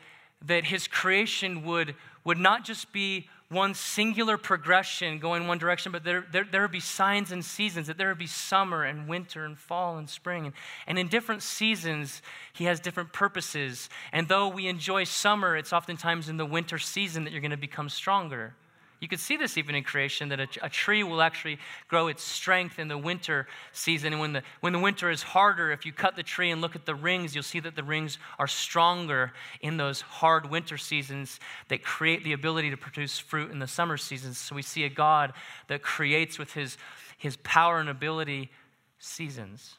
that 0.45 0.65
his 0.65 0.89
creation 0.89 1.63
would, 1.63 1.95
would 2.25 2.39
not 2.39 2.65
just 2.65 2.93
be 2.93 3.29
one 3.49 3.75
singular 3.75 4.37
progression 4.37 5.19
going 5.19 5.47
one 5.47 5.59
direction, 5.59 5.93
but 5.93 6.03
there, 6.03 6.27
there, 6.33 6.45
there 6.51 6.63
would 6.63 6.73
be 6.73 6.81
signs 6.81 7.31
and 7.31 7.45
seasons, 7.45 7.87
that 7.87 7.97
there 7.97 8.09
would 8.09 8.19
be 8.19 8.27
summer 8.27 8.83
and 8.83 9.09
winter 9.09 9.45
and 9.45 9.57
fall 9.57 9.99
and 9.99 10.11
spring. 10.11 10.47
And, 10.47 10.55
and 10.89 10.99
in 10.99 11.07
different 11.09 11.43
seasons, 11.43 12.23
he 12.53 12.65
has 12.65 12.81
different 12.81 13.13
purposes. 13.13 13.89
And 14.13 14.27
though 14.27 14.49
we 14.49 14.67
enjoy 14.67 15.05
summer, 15.05 15.57
it's 15.57 15.73
oftentimes 15.73 16.29
in 16.29 16.39
the 16.39 16.47
winter 16.47 16.79
season 16.79 17.25
that 17.25 17.33
you're 17.33 17.41
going 17.41 17.51
to 17.53 17.57
become 17.57 17.89
stronger. 17.89 18.55
You 18.99 19.09
could 19.09 19.21
see 19.21 19.37
this 19.37 19.59
even 19.59 19.75
in 19.75 19.85
creation 19.85 20.31
that 20.31 20.41
a, 20.41 20.49
a, 20.63 20.71
tree 20.71 21.03
will 21.03 21.21
actually 21.21 21.59
grow 21.87 22.09
its 22.09 22.23
strength 22.23 22.79
in 22.79 22.89
the 22.89 22.97
winter 22.97 23.47
season. 23.73 24.15
And 24.15 24.21
when 24.21 24.33
the, 24.33 24.43
when 24.61 24.73
the 24.73 24.79
winter 24.79 25.11
is 25.11 25.23
harder, 25.23 25.71
if 25.71 25.85
you 25.85 25.93
cut 25.93 26.17
the 26.17 26.23
tree 26.23 26.51
and 26.51 26.63
look 26.63 26.75
at 26.75 26.87
the 26.87 26.95
rings, 26.95 27.35
you'll 27.35 27.45
see 27.45 27.61
that 27.61 27.77
the 27.77 27.83
rings 27.83 28.19
are 28.39 28.47
stronger 28.47 29.33
in 29.61 29.77
those 29.77 30.01
hard 30.01 30.51
winter 30.51 30.79
seasons 30.79 31.41
that 31.69 31.83
create 31.83 32.25
the 32.25 32.33
ability 32.33 32.71
to 32.71 32.77
produce 32.77 33.19
fruit 33.19 33.51
in 33.51 33.59
the 33.59 33.67
summer 33.67 33.99
seasons. 33.99 34.39
So 34.39 34.55
we 34.55 34.63
see 34.63 34.85
a 34.85 34.91
God 34.91 35.35
that 35.69 35.83
creates 35.83 36.39
with 36.39 36.55
his, 36.55 36.79
his 37.19 37.37
power 37.39 37.79
and 37.81 37.91
ability 37.91 38.51
seasons, 38.99 39.75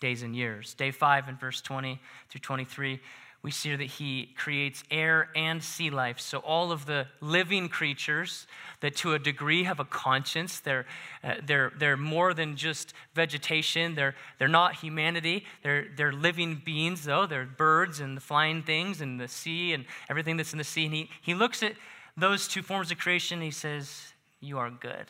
days 0.00 0.22
and 0.22 0.36
years. 0.36 0.74
Day 0.74 0.92
5 0.92 1.28
in 1.28 1.36
verse 1.36 1.60
20 1.60 2.00
through 2.30 2.40
23 2.40 3.00
we 3.48 3.52
see 3.52 3.74
that 3.74 3.82
he 3.82 4.26
creates 4.36 4.84
air 4.90 5.30
and 5.34 5.62
sea 5.62 5.88
life. 5.88 6.20
So, 6.20 6.36
all 6.40 6.70
of 6.70 6.84
the 6.84 7.06
living 7.22 7.70
creatures 7.70 8.46
that 8.80 8.94
to 8.96 9.14
a 9.14 9.18
degree 9.18 9.64
have 9.64 9.80
a 9.80 9.86
conscience, 9.86 10.60
they're, 10.60 10.84
uh, 11.24 11.36
they're, 11.46 11.72
they're 11.78 11.96
more 11.96 12.34
than 12.34 12.56
just 12.56 12.92
vegetation, 13.14 13.94
they're, 13.94 14.14
they're 14.38 14.48
not 14.48 14.74
humanity, 14.74 15.46
they're, 15.62 15.86
they're 15.96 16.12
living 16.12 16.60
beings, 16.62 17.04
though. 17.04 17.24
They're 17.24 17.46
birds 17.46 18.00
and 18.00 18.18
the 18.18 18.20
flying 18.20 18.62
things 18.62 19.00
and 19.00 19.18
the 19.18 19.28
sea 19.28 19.72
and 19.72 19.86
everything 20.10 20.36
that's 20.36 20.52
in 20.52 20.58
the 20.58 20.62
sea. 20.62 20.84
And 20.84 20.94
he, 20.94 21.08
he 21.22 21.32
looks 21.32 21.62
at 21.62 21.72
those 22.18 22.48
two 22.48 22.60
forms 22.60 22.90
of 22.90 22.98
creation 22.98 23.40
he 23.40 23.50
says, 23.50 24.12
You 24.40 24.58
are 24.58 24.68
good. 24.68 25.06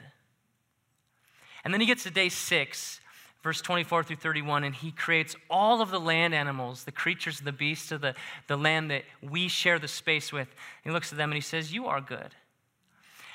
And 1.65 1.75
then 1.75 1.81
he 1.81 1.89
gets 1.89 2.05
to 2.05 2.11
day 2.13 2.29
six 2.29 3.01
verse 3.43 3.61
24 3.61 4.05
through 4.05 4.17
31, 4.17 4.65
and 4.65 4.75
he 4.75 4.91
creates 4.91 5.37
all 5.49 5.81
of 5.81 5.91
the 5.91 6.01
land 6.01 6.35
animals, 6.35 6.85
the 6.85 6.93
creatures, 6.93 7.41
the 7.41 7.53
beasts 7.53 7.93
of 7.93 8.01
the, 8.01 8.15
the 8.47 8.57
land 8.57 8.91
that 8.91 9.05
we 9.23 9.49
share 9.49 9.79
the 9.79 9.89
space 9.89 10.33
with. 10.33 10.49
He 10.83 10.91
looks 10.91 11.13
at 11.13 11.19
them 11.19 11.31
and 11.31 11.37
he 11.37 11.41
says, 11.41 11.73
You 11.73 11.87
are 11.87 12.01
good. 12.01 12.35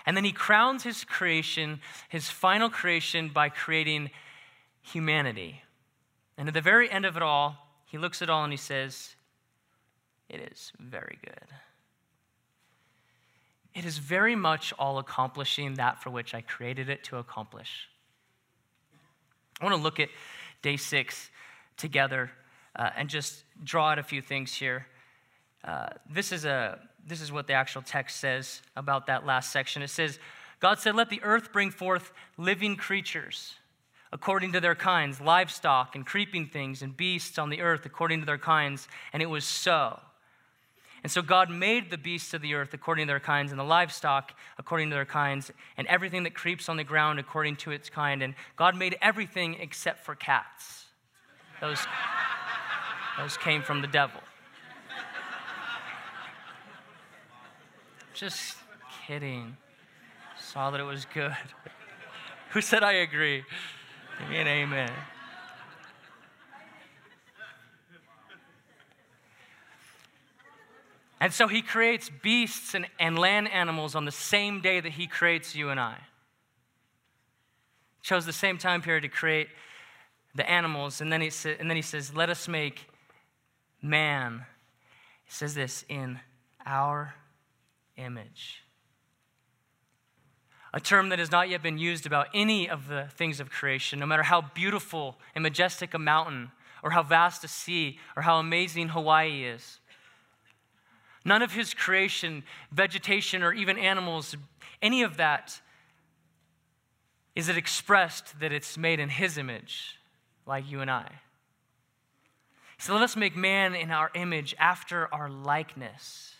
And 0.05 0.17
then 0.17 0.25
he 0.25 0.33
crowns 0.33 0.83
his 0.83 1.05
creation, 1.05 1.79
his 2.09 2.29
final 2.29 2.69
creation, 2.69 3.29
by 3.29 3.49
creating 3.49 4.11
humanity. 4.81 5.61
And 6.37 6.47
at 6.47 6.53
the 6.53 6.61
very 6.61 6.91
end 6.91 7.05
of 7.05 7.15
it 7.15 7.23
all, 7.23 7.55
he 7.85 7.97
looks 7.97 8.21
at 8.21 8.29
all 8.29 8.43
and 8.43 8.51
he 8.51 8.57
says, 8.57 9.15
It 10.27 10.41
is 10.51 10.73
very 10.79 11.19
good. 11.23 11.47
It 13.73 13.85
is 13.85 13.97
very 13.97 14.35
much 14.35 14.73
all 14.77 14.99
accomplishing 14.99 15.75
that 15.75 16.01
for 16.03 16.09
which 16.09 16.35
I 16.35 16.41
created 16.41 16.89
it 16.89 17.03
to 17.05 17.17
accomplish. 17.17 17.87
I 19.61 19.65
want 19.65 19.75
to 19.75 19.81
look 19.81 19.99
at 19.99 20.09
day 20.61 20.77
six 20.77 21.29
together 21.77 22.31
uh, 22.75 22.89
and 22.95 23.09
just 23.09 23.43
draw 23.63 23.89
out 23.89 23.99
a 23.99 24.03
few 24.03 24.21
things 24.21 24.53
here. 24.53 24.87
Uh, 25.63 25.89
this, 26.09 26.31
is 26.31 26.45
a, 26.45 26.79
this 27.05 27.21
is 27.21 27.31
what 27.31 27.47
the 27.47 27.53
actual 27.53 27.81
text 27.81 28.19
says 28.19 28.61
about 28.75 29.07
that 29.07 29.25
last 29.25 29.51
section. 29.51 29.81
It 29.81 29.89
says, 29.89 30.19
God 30.59 30.79
said, 30.79 30.95
Let 30.95 31.09
the 31.09 31.21
earth 31.23 31.51
bring 31.51 31.71
forth 31.71 32.11
living 32.37 32.75
creatures 32.75 33.55
according 34.11 34.51
to 34.53 34.61
their 34.61 34.75
kinds, 34.75 35.19
livestock 35.19 35.95
and 35.95 36.05
creeping 36.05 36.45
things 36.45 36.81
and 36.81 36.95
beasts 36.95 37.39
on 37.39 37.49
the 37.49 37.61
earth 37.61 37.85
according 37.85 38.19
to 38.19 38.25
their 38.25 38.37
kinds. 38.37 38.87
And 39.11 39.23
it 39.23 39.25
was 39.25 39.43
so. 39.43 39.99
And 41.03 41.11
so 41.11 41.21
God 41.21 41.51
made 41.51 41.91
the 41.91 41.97
beasts 41.97 42.33
of 42.33 42.41
the 42.41 42.53
earth 42.53 42.73
according 42.73 43.07
to 43.07 43.11
their 43.11 43.19
kinds, 43.19 43.51
and 43.51 43.59
the 43.59 43.65
livestock 43.65 44.33
according 44.57 44.89
to 44.89 44.95
their 44.95 45.05
kinds, 45.05 45.51
and 45.77 45.85
everything 45.87 46.23
that 46.23 46.33
creeps 46.33 46.69
on 46.69 46.77
the 46.77 46.83
ground 46.85 47.19
according 47.19 47.57
to 47.57 47.71
its 47.71 47.89
kind. 47.89 48.23
And 48.23 48.35
God 48.55 48.77
made 48.77 48.97
everything 49.01 49.57
except 49.59 50.05
for 50.05 50.15
cats. 50.15 50.85
Those, 51.59 51.79
those 53.17 53.35
came 53.35 53.61
from 53.61 53.81
the 53.81 53.87
devil. 53.87 54.21
Just 58.13 58.57
kidding. 59.05 59.57
Saw 60.39 60.71
that 60.71 60.79
it 60.79 60.83
was 60.83 61.05
good. 61.13 61.35
Who 62.51 62.61
said 62.61 62.83
I 62.83 62.93
agree? 62.93 63.43
Give 64.19 64.29
me 64.29 64.37
an 64.37 64.47
amen. 64.47 64.91
And 71.23 71.33
so 71.33 71.47
he 71.47 71.62
creates 71.62 72.09
beasts 72.09 72.73
and, 72.73 72.86
and 72.99 73.17
land 73.17 73.47
animals 73.47 73.95
on 73.95 74.03
the 74.03 74.12
same 74.12 74.59
day 74.59 74.81
that 74.81 74.91
he 74.91 75.07
creates 75.07 75.55
you 75.55 75.69
and 75.69 75.79
I. 75.79 75.95
Chose 78.01 78.25
the 78.25 78.33
same 78.33 78.57
time 78.57 78.81
period 78.81 79.03
to 79.03 79.07
create 79.07 79.47
the 80.36 80.47
animals, 80.49 80.99
and 80.99 81.13
then 81.13 81.21
he, 81.21 81.29
sa- 81.29 81.53
and 81.57 81.69
then 81.69 81.77
he 81.77 81.81
says, 81.81 82.13
Let 82.13 82.29
us 82.29 82.49
make 82.49 82.89
man. 83.81 84.45
He 85.23 85.31
says 85.31 85.55
this 85.55 85.86
in 85.88 86.19
our 86.65 87.15
image. 87.95 88.62
A 90.73 90.81
term 90.81 91.07
that 91.07 91.19
has 91.19 91.31
not 91.31 91.47
yet 91.47 91.63
been 91.63 91.77
used 91.77 92.05
about 92.05 92.27
any 92.33 92.69
of 92.69 92.89
the 92.89 93.07
things 93.15 93.39
of 93.39 93.49
creation, 93.49 93.97
no 93.97 94.05
matter 94.05 94.23
how 94.23 94.41
beautiful 94.41 95.15
and 95.36 95.41
majestic 95.41 95.93
a 95.93 95.99
mountain, 95.99 96.51
or 96.83 96.89
how 96.89 97.01
vast 97.01 97.45
a 97.45 97.47
sea, 97.47 97.97
or 98.17 98.23
how 98.23 98.39
amazing 98.39 98.89
Hawaii 98.89 99.45
is. 99.45 99.79
None 101.25 101.41
of 101.41 101.53
his 101.53 101.73
creation, 101.73 102.43
vegetation, 102.71 103.43
or 103.43 103.53
even 103.53 103.77
animals, 103.77 104.36
any 104.81 105.03
of 105.03 105.17
that, 105.17 105.59
is 107.36 107.49
it 107.49 107.57
expressed 107.57 108.39
that 108.39 108.51
it's 108.51 108.77
made 108.77 108.99
in 108.99 109.09
his 109.09 109.38
image, 109.38 109.99
like 110.45 110.69
you 110.69 110.81
and 110.81 110.91
I. 110.91 111.07
So 112.77 112.93
let 112.93 113.03
us 113.03 113.15
make 113.15 113.36
man 113.36 113.75
in 113.75 113.91
our 113.91 114.12
image 114.13 114.53
after 114.59 115.12
our 115.13 115.29
likeness. 115.29 116.36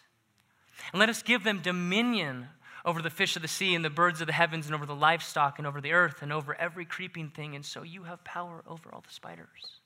And 0.92 1.00
let 1.00 1.10
us 1.10 1.24
give 1.24 1.44
them 1.44 1.62
dominion 1.62 2.48
over 2.86 3.02
the 3.02 3.10
fish 3.10 3.36
of 3.36 3.42
the 3.42 3.48
sea 3.48 3.76
and 3.76 3.86
the 3.86 3.90
birds 3.90 4.20
of 4.20 4.28
the 4.28 4.34
heavens 4.34 4.66
and 4.66 4.76
over 4.76 4.86
the 4.86 4.96
livestock 4.96 5.58
and 5.58 5.66
over 5.66 5.80
the 5.80 5.94
earth 5.94 6.22
and 6.22 6.34
over 6.34 6.54
every 6.56 6.86
creeping 6.86 7.30
thing. 7.30 7.56
And 7.56 7.66
so 7.66 7.84
you 7.84 8.04
have 8.04 8.24
power 8.26 8.62
over 8.68 8.94
all 8.94 9.02
the 9.02 9.14
spiders. 9.14 9.80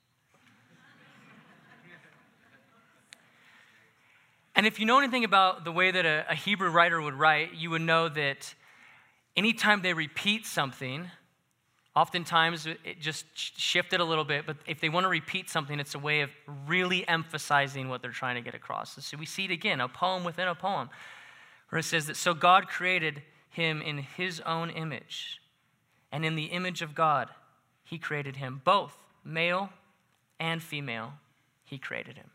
And 4.58 4.66
if 4.66 4.80
you 4.80 4.86
know 4.86 4.98
anything 4.98 5.22
about 5.22 5.62
the 5.62 5.70
way 5.70 5.92
that 5.92 6.04
a, 6.04 6.24
a 6.28 6.34
Hebrew 6.34 6.68
writer 6.68 7.00
would 7.00 7.14
write, 7.14 7.54
you 7.54 7.70
would 7.70 7.80
know 7.80 8.08
that 8.08 8.52
anytime 9.36 9.82
they 9.82 9.94
repeat 9.94 10.46
something, 10.46 11.08
oftentimes 11.94 12.66
it 12.66 12.98
just 13.00 13.24
shifted 13.36 14.00
a 14.00 14.04
little 14.04 14.24
bit, 14.24 14.46
but 14.46 14.56
if 14.66 14.80
they 14.80 14.88
want 14.88 15.04
to 15.04 15.08
repeat 15.08 15.48
something, 15.48 15.78
it's 15.78 15.94
a 15.94 15.98
way 16.00 16.22
of 16.22 16.30
really 16.66 17.06
emphasizing 17.06 17.88
what 17.88 18.02
they're 18.02 18.10
trying 18.10 18.34
to 18.34 18.40
get 18.40 18.52
across. 18.52 18.96
So 19.04 19.16
we 19.16 19.26
see 19.26 19.44
it 19.44 19.52
again, 19.52 19.80
a 19.80 19.86
poem 19.86 20.24
within 20.24 20.48
a 20.48 20.56
poem, 20.56 20.90
where 21.68 21.78
it 21.78 21.84
says 21.84 22.08
that 22.08 22.16
so 22.16 22.34
God 22.34 22.66
created 22.66 23.22
him 23.50 23.80
in 23.80 23.98
his 23.98 24.40
own 24.40 24.70
image, 24.70 25.40
and 26.10 26.24
in 26.24 26.34
the 26.34 26.46
image 26.46 26.82
of 26.82 26.96
God, 26.96 27.28
he 27.84 27.96
created 27.96 28.34
him, 28.34 28.60
both 28.64 28.98
male 29.24 29.70
and 30.40 30.60
female, 30.60 31.12
he 31.64 31.78
created 31.78 32.16
him. 32.16 32.30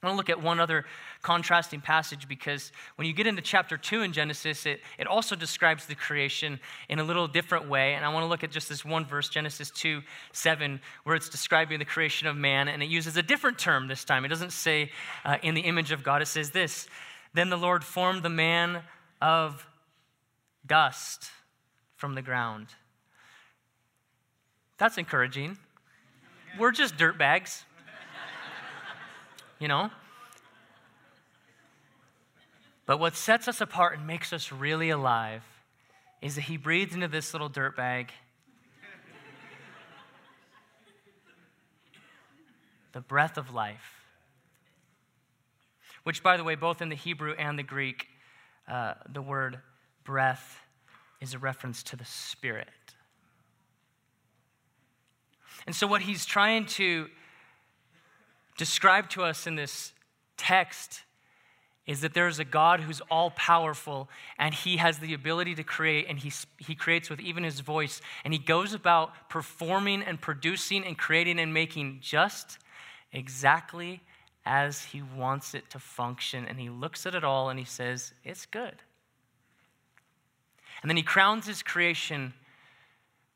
I 0.00 0.06
want 0.06 0.14
to 0.14 0.16
look 0.18 0.30
at 0.30 0.40
one 0.40 0.60
other 0.60 0.84
contrasting 1.22 1.80
passage 1.80 2.28
because 2.28 2.70
when 2.94 3.08
you 3.08 3.12
get 3.12 3.26
into 3.26 3.42
chapter 3.42 3.76
2 3.76 4.02
in 4.02 4.12
Genesis, 4.12 4.64
it, 4.64 4.80
it 4.96 5.08
also 5.08 5.34
describes 5.34 5.86
the 5.86 5.96
creation 5.96 6.60
in 6.88 7.00
a 7.00 7.02
little 7.02 7.26
different 7.26 7.68
way. 7.68 7.94
And 7.94 8.04
I 8.04 8.08
want 8.10 8.22
to 8.22 8.28
look 8.28 8.44
at 8.44 8.52
just 8.52 8.68
this 8.68 8.84
one 8.84 9.04
verse, 9.04 9.28
Genesis 9.28 9.72
2 9.72 10.00
7, 10.32 10.80
where 11.02 11.16
it's 11.16 11.28
describing 11.28 11.80
the 11.80 11.84
creation 11.84 12.28
of 12.28 12.36
man. 12.36 12.68
And 12.68 12.80
it 12.80 12.88
uses 12.88 13.16
a 13.16 13.24
different 13.24 13.58
term 13.58 13.88
this 13.88 14.04
time. 14.04 14.24
It 14.24 14.28
doesn't 14.28 14.52
say 14.52 14.92
uh, 15.24 15.38
in 15.42 15.54
the 15.54 15.62
image 15.62 15.90
of 15.90 16.04
God, 16.04 16.22
it 16.22 16.26
says 16.26 16.52
this 16.52 16.86
Then 17.34 17.50
the 17.50 17.56
Lord 17.56 17.82
formed 17.82 18.22
the 18.22 18.30
man 18.30 18.82
of 19.20 19.66
dust 20.64 21.28
from 21.96 22.14
the 22.14 22.22
ground. 22.22 22.68
That's 24.78 24.96
encouraging. 24.96 25.58
We're 26.56 26.70
just 26.70 26.96
dirt 26.96 27.18
bags 27.18 27.64
you 29.58 29.68
know? 29.68 29.90
But 32.86 32.98
what 32.98 33.16
sets 33.16 33.48
us 33.48 33.60
apart 33.60 33.98
and 33.98 34.06
makes 34.06 34.32
us 34.32 34.50
really 34.50 34.90
alive 34.90 35.42
is 36.22 36.36
that 36.36 36.42
he 36.42 36.56
breathes 36.56 36.94
into 36.94 37.08
this 37.08 37.34
little 37.34 37.48
dirt 37.48 37.76
bag 37.76 38.12
the 42.92 43.00
breath 43.02 43.36
of 43.36 43.52
life. 43.54 43.94
Which, 46.02 46.22
by 46.22 46.36
the 46.36 46.44
way, 46.44 46.54
both 46.54 46.80
in 46.80 46.88
the 46.88 46.96
Hebrew 46.96 47.34
and 47.34 47.58
the 47.58 47.62
Greek, 47.62 48.06
uh, 48.66 48.94
the 49.12 49.22
word 49.22 49.58
breath 50.04 50.58
is 51.20 51.34
a 51.34 51.38
reference 51.38 51.82
to 51.84 51.96
the 51.96 52.04
Spirit. 52.04 52.68
And 55.66 55.76
so, 55.76 55.86
what 55.86 56.02
he's 56.02 56.24
trying 56.24 56.66
to 56.66 57.08
described 58.58 59.10
to 59.12 59.22
us 59.22 59.46
in 59.46 59.54
this 59.54 59.94
text 60.36 61.02
is 61.86 62.02
that 62.02 62.12
there 62.12 62.28
is 62.28 62.38
a 62.38 62.44
God 62.44 62.80
who's 62.80 63.00
all 63.10 63.30
powerful 63.30 64.10
and 64.38 64.52
he 64.52 64.76
has 64.76 64.98
the 64.98 65.14
ability 65.14 65.54
to 65.54 65.64
create 65.64 66.04
and 66.06 66.18
he, 66.18 66.30
he 66.58 66.74
creates 66.74 67.08
with 67.08 67.18
even 67.18 67.44
his 67.44 67.60
voice 67.60 68.02
and 68.24 68.34
he 68.34 68.38
goes 68.38 68.74
about 68.74 69.30
performing 69.30 70.02
and 70.02 70.20
producing 70.20 70.84
and 70.84 70.98
creating 70.98 71.40
and 71.40 71.54
making 71.54 72.00
just 72.02 72.58
exactly 73.10 74.02
as 74.44 74.84
he 74.84 75.00
wants 75.00 75.54
it 75.54 75.70
to 75.70 75.78
function 75.78 76.44
and 76.44 76.60
he 76.60 76.68
looks 76.68 77.06
at 77.06 77.14
it 77.14 77.24
all 77.24 77.48
and 77.48 77.58
he 77.58 77.64
says 77.64 78.12
it's 78.22 78.44
good. 78.44 78.74
And 80.82 80.90
then 80.90 80.96
he 80.98 81.02
crowns 81.02 81.46
his 81.46 81.62
creation 81.62 82.34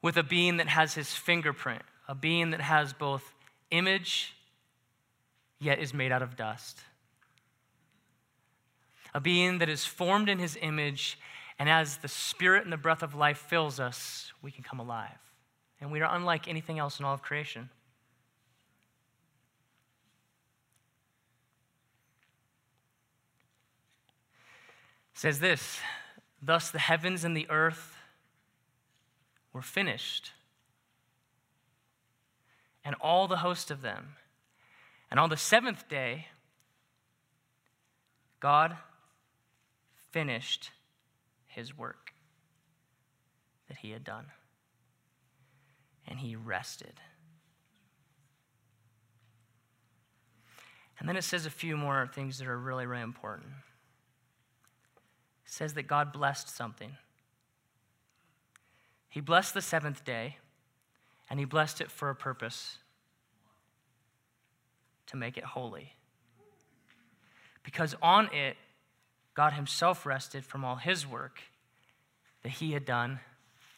with 0.03 0.19
a 0.19 0.23
being 0.23 0.59
that 0.59 0.69
has 0.69 0.95
his 0.95 1.15
fingerprint 1.15 1.83
a 2.09 2.15
being 2.15 2.51
that 2.51 2.61
has 2.61 2.93
both 2.93 3.33
image 3.71 4.35
yet 5.62 5.79
is 5.79 5.94
made 5.94 6.11
out 6.11 6.22
of 6.22 6.37
dust. 6.37 6.81
A 9.14 9.20
being 9.20 9.59
that 9.59 9.68
is 9.68 9.85
formed 9.85 10.29
in 10.29 10.38
his 10.38 10.59
image, 10.61 11.18
and 11.59 11.68
as 11.68 11.98
the 11.98 12.09
spirit 12.09 12.64
and 12.64 12.72
the 12.72 12.77
breath 12.77 13.03
of 13.03 13.14
life 13.14 13.38
fills 13.38 13.79
us, 13.79 14.33
we 14.42 14.51
can 14.51 14.64
come 14.64 14.81
alive. 14.81 15.18
And 15.81 15.92
we 15.92 16.01
are 16.01 16.14
unlike 16.14 16.48
anything 16.48 16.79
else 16.79 16.98
in 16.98 17.05
all 17.05 17.14
of 17.14 17.22
creation. 17.22 17.68
It 25.14 25.18
says 25.18 25.38
this 25.38 25.81
Thus 26.40 26.70
the 26.70 26.79
heavens 26.79 27.22
and 27.22 27.37
the 27.37 27.48
earth 27.51 27.96
were 29.53 29.62
finished, 29.62 30.33
and 32.85 32.96
all 33.01 33.29
the 33.29 33.38
host 33.38 33.70
of 33.70 33.83
them. 33.83 34.16
And 35.12 35.20
on 35.20 35.29
the 35.29 35.37
seventh 35.37 35.90
day, 35.90 36.29
God 38.40 38.79
finished 40.11 40.70
his 41.44 41.77
work 41.77 42.14
that 43.68 43.77
he 43.77 43.90
had 43.90 44.05
done. 44.05 44.25
And 46.09 46.18
he 46.18 46.35
rested. 46.35 46.94
And 50.98 51.07
then 51.07 51.18
it 51.18 51.25
says 51.25 51.44
a 51.44 51.51
few 51.51 51.77
more 51.77 52.09
things 52.14 52.38
that 52.38 52.48
are 52.48 52.59
really, 52.59 52.87
really 52.87 53.03
important. 53.03 53.51
It 55.44 55.53
says 55.53 55.75
that 55.75 55.83
God 55.83 56.14
blessed 56.14 56.48
something. 56.48 56.96
He 59.11 59.20
blessed 59.20 59.53
the 59.53 59.61
seventh 59.61 60.07
day, 60.07 60.38
and 61.29 61.38
he 61.38 61.44
blessed 61.44 61.83
it 61.83 61.90
for 61.90 62.09
a 62.09 62.16
purpose 62.16 62.79
to 65.07 65.17
make 65.17 65.37
it 65.37 65.45
holy. 65.45 65.95
Because 67.62 67.95
on 68.03 68.33
it, 68.33 68.57
God 69.35 69.53
Himself 69.53 70.05
rested 70.05 70.45
from 70.45 70.65
all 70.65 70.77
His 70.77 71.07
work 71.07 71.43
that 72.43 72.51
He 72.51 72.73
had 72.73 72.85
done 72.85 73.21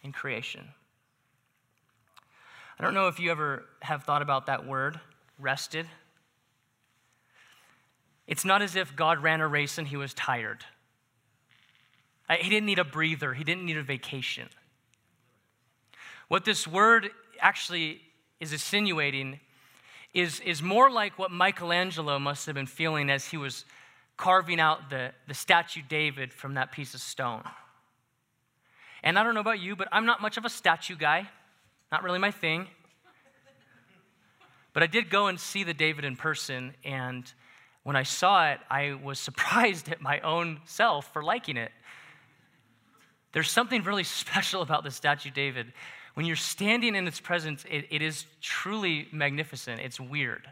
in 0.02 0.12
creation. 0.12 0.68
I 2.78 2.82
don't 2.82 2.94
know 2.94 3.08
if 3.08 3.20
you 3.20 3.30
ever 3.30 3.64
have 3.82 4.02
thought 4.02 4.22
about 4.22 4.46
that 4.46 4.66
word, 4.66 4.98
rested. 5.38 5.86
It's 8.26 8.44
not 8.44 8.62
as 8.62 8.74
if 8.74 8.96
God 8.96 9.22
ran 9.22 9.40
a 9.40 9.46
race 9.46 9.78
and 9.78 9.86
he 9.86 9.96
was 9.96 10.14
tired. 10.14 10.64
He 12.30 12.48
didn't 12.48 12.66
need 12.66 12.78
a 12.78 12.84
breather, 12.84 13.34
he 13.34 13.44
didn't 13.44 13.64
need 13.64 13.76
a 13.76 13.82
vacation. 13.82 14.48
What 16.28 16.44
this 16.44 16.66
word 16.66 17.10
actually 17.38 18.00
is 18.40 18.52
insinuating 18.52 19.40
is, 20.14 20.40
is 20.40 20.62
more 20.62 20.90
like 20.90 21.18
what 21.18 21.32
Michelangelo 21.32 22.18
must 22.18 22.46
have 22.46 22.54
been 22.54 22.66
feeling 22.66 23.10
as 23.10 23.26
he 23.26 23.36
was 23.36 23.64
carving 24.16 24.60
out 24.60 24.88
the, 24.88 25.10
the 25.26 25.34
statue 25.34 25.82
David 25.86 26.32
from 26.32 26.54
that 26.54 26.70
piece 26.70 26.94
of 26.94 27.00
stone. 27.00 27.42
And 29.02 29.18
I 29.18 29.24
don't 29.24 29.34
know 29.34 29.40
about 29.40 29.60
you, 29.60 29.74
but 29.74 29.88
I'm 29.90 30.06
not 30.06 30.22
much 30.22 30.36
of 30.36 30.44
a 30.44 30.48
statue 30.48 30.96
guy, 30.96 31.28
not 31.90 32.04
really 32.04 32.20
my 32.20 32.30
thing. 32.30 32.68
But 34.72 34.82
I 34.82 34.86
did 34.86 35.10
go 35.10 35.26
and 35.26 35.38
see 35.38 35.64
the 35.64 35.74
David 35.74 36.04
in 36.04 36.16
person, 36.16 36.74
and 36.84 37.30
when 37.82 37.96
I 37.96 38.02
saw 38.02 38.50
it, 38.50 38.60
I 38.70 38.94
was 38.94 39.18
surprised 39.20 39.88
at 39.88 40.00
my 40.00 40.20
own 40.20 40.60
self 40.64 41.12
for 41.12 41.22
liking 41.22 41.56
it. 41.56 41.72
There's 43.32 43.50
something 43.50 43.82
really 43.82 44.04
special 44.04 44.62
about 44.62 44.84
the 44.84 44.90
statue 44.92 45.30
David 45.30 45.72
when 46.14 46.26
you're 46.26 46.36
standing 46.36 46.94
in 46.94 47.06
its 47.06 47.20
presence, 47.20 47.64
it, 47.70 47.86
it 47.90 48.00
is 48.00 48.26
truly 48.40 49.08
magnificent. 49.12 49.80
It's 49.80 50.00
weird. 50.00 50.48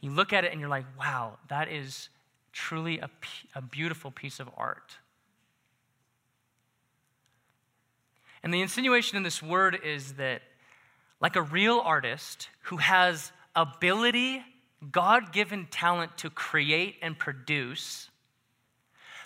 You 0.00 0.10
look 0.10 0.32
at 0.32 0.44
it 0.44 0.52
and 0.52 0.60
you're 0.60 0.70
like, 0.70 0.86
wow, 0.98 1.38
that 1.48 1.68
is 1.70 2.08
truly 2.52 2.98
a, 2.98 3.10
a 3.54 3.60
beautiful 3.60 4.10
piece 4.10 4.40
of 4.40 4.48
art. 4.56 4.96
And 8.42 8.54
the 8.54 8.60
insinuation 8.60 9.16
in 9.16 9.24
this 9.24 9.42
word 9.42 9.78
is 9.84 10.14
that, 10.14 10.42
like 11.20 11.34
a 11.34 11.42
real 11.42 11.80
artist 11.84 12.48
who 12.62 12.76
has 12.76 13.32
ability, 13.56 14.40
God 14.92 15.32
given 15.32 15.66
talent 15.68 16.16
to 16.18 16.30
create 16.30 16.94
and 17.02 17.18
produce, 17.18 18.08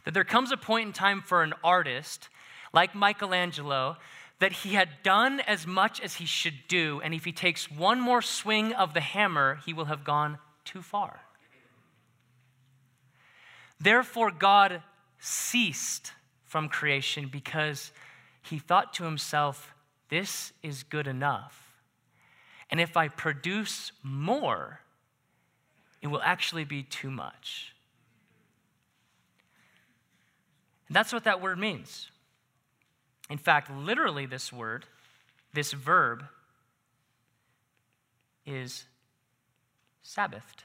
that 0.05 0.15
there 0.15 0.25
comes 0.25 0.51
a 0.51 0.57
point 0.57 0.87
in 0.87 0.93
time 0.95 1.21
for 1.21 1.43
an 1.43 1.53
artist 1.63 2.31
like 2.73 2.95
Michelangelo 2.95 3.99
that 4.43 4.51
he 4.51 4.71
had 4.71 4.89
done 5.05 5.39
as 5.39 5.69
much 5.69 6.01
as 6.01 6.17
he 6.17 6.27
should 6.27 6.67
do, 6.67 7.01
and 7.05 7.15
if 7.15 7.25
he 7.25 7.31
takes 7.31 7.71
one 7.71 8.01
more 8.01 8.21
swing 8.21 8.73
of 8.73 8.93
the 8.93 9.01
hammer, 9.01 9.61
he 9.65 9.73
will 9.73 9.85
have 9.85 10.03
gone 10.03 10.37
too 10.65 10.83
far. 10.83 11.21
Therefore, 13.79 14.33
God 14.33 14.83
ceased 15.21 16.11
from 16.45 16.69
creation 16.69 17.29
because 17.31 17.93
he 18.43 18.59
thought 18.59 18.93
to 18.95 19.05
himself, 19.05 19.77
This 20.09 20.53
is 20.61 20.83
good 20.83 21.07
enough. 21.07 21.77
And 22.69 22.81
if 22.81 22.97
I 22.97 23.07
produce 23.07 23.93
more, 24.03 24.81
it 26.01 26.09
will 26.09 26.23
actually 26.23 26.65
be 26.65 26.83
too 26.83 27.13
much. 27.13 27.77
And 30.89 30.97
that's 30.97 31.13
what 31.13 31.23
that 31.23 31.41
word 31.41 31.61
means. 31.61 32.11
In 33.33 33.39
fact, 33.39 33.71
literally, 33.71 34.27
this 34.27 34.53
word, 34.53 34.85
this 35.55 35.73
verb, 35.73 36.23
is 38.45 38.85
Sabbathed. 40.05 40.65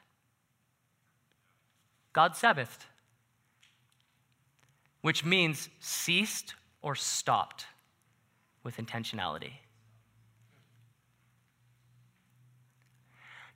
God 2.12 2.34
Sabbathed, 2.34 2.86
which 5.02 5.24
means 5.24 5.70
ceased 5.80 6.56
or 6.82 6.94
stopped 6.94 7.68
with 8.66 8.76
intentionality. 8.76 9.54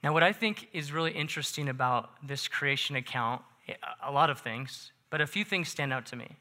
Now, 0.01 0.13
what 0.13 0.23
I 0.23 0.31
think 0.31 0.69
is 0.71 0.93
really 0.93 1.11
interesting 1.11 1.67
about 1.67 2.11
this 2.25 2.47
creation 2.47 2.95
account, 2.95 3.41
a 4.01 4.09
lot 4.09 4.29
of 4.29 4.39
things, 4.39 4.93
but 5.09 5.19
a 5.19 5.27
few 5.27 5.43
things 5.43 5.67
stand 5.67 5.91
out 5.91 6.05
to 6.05 6.15
me. 6.15 6.37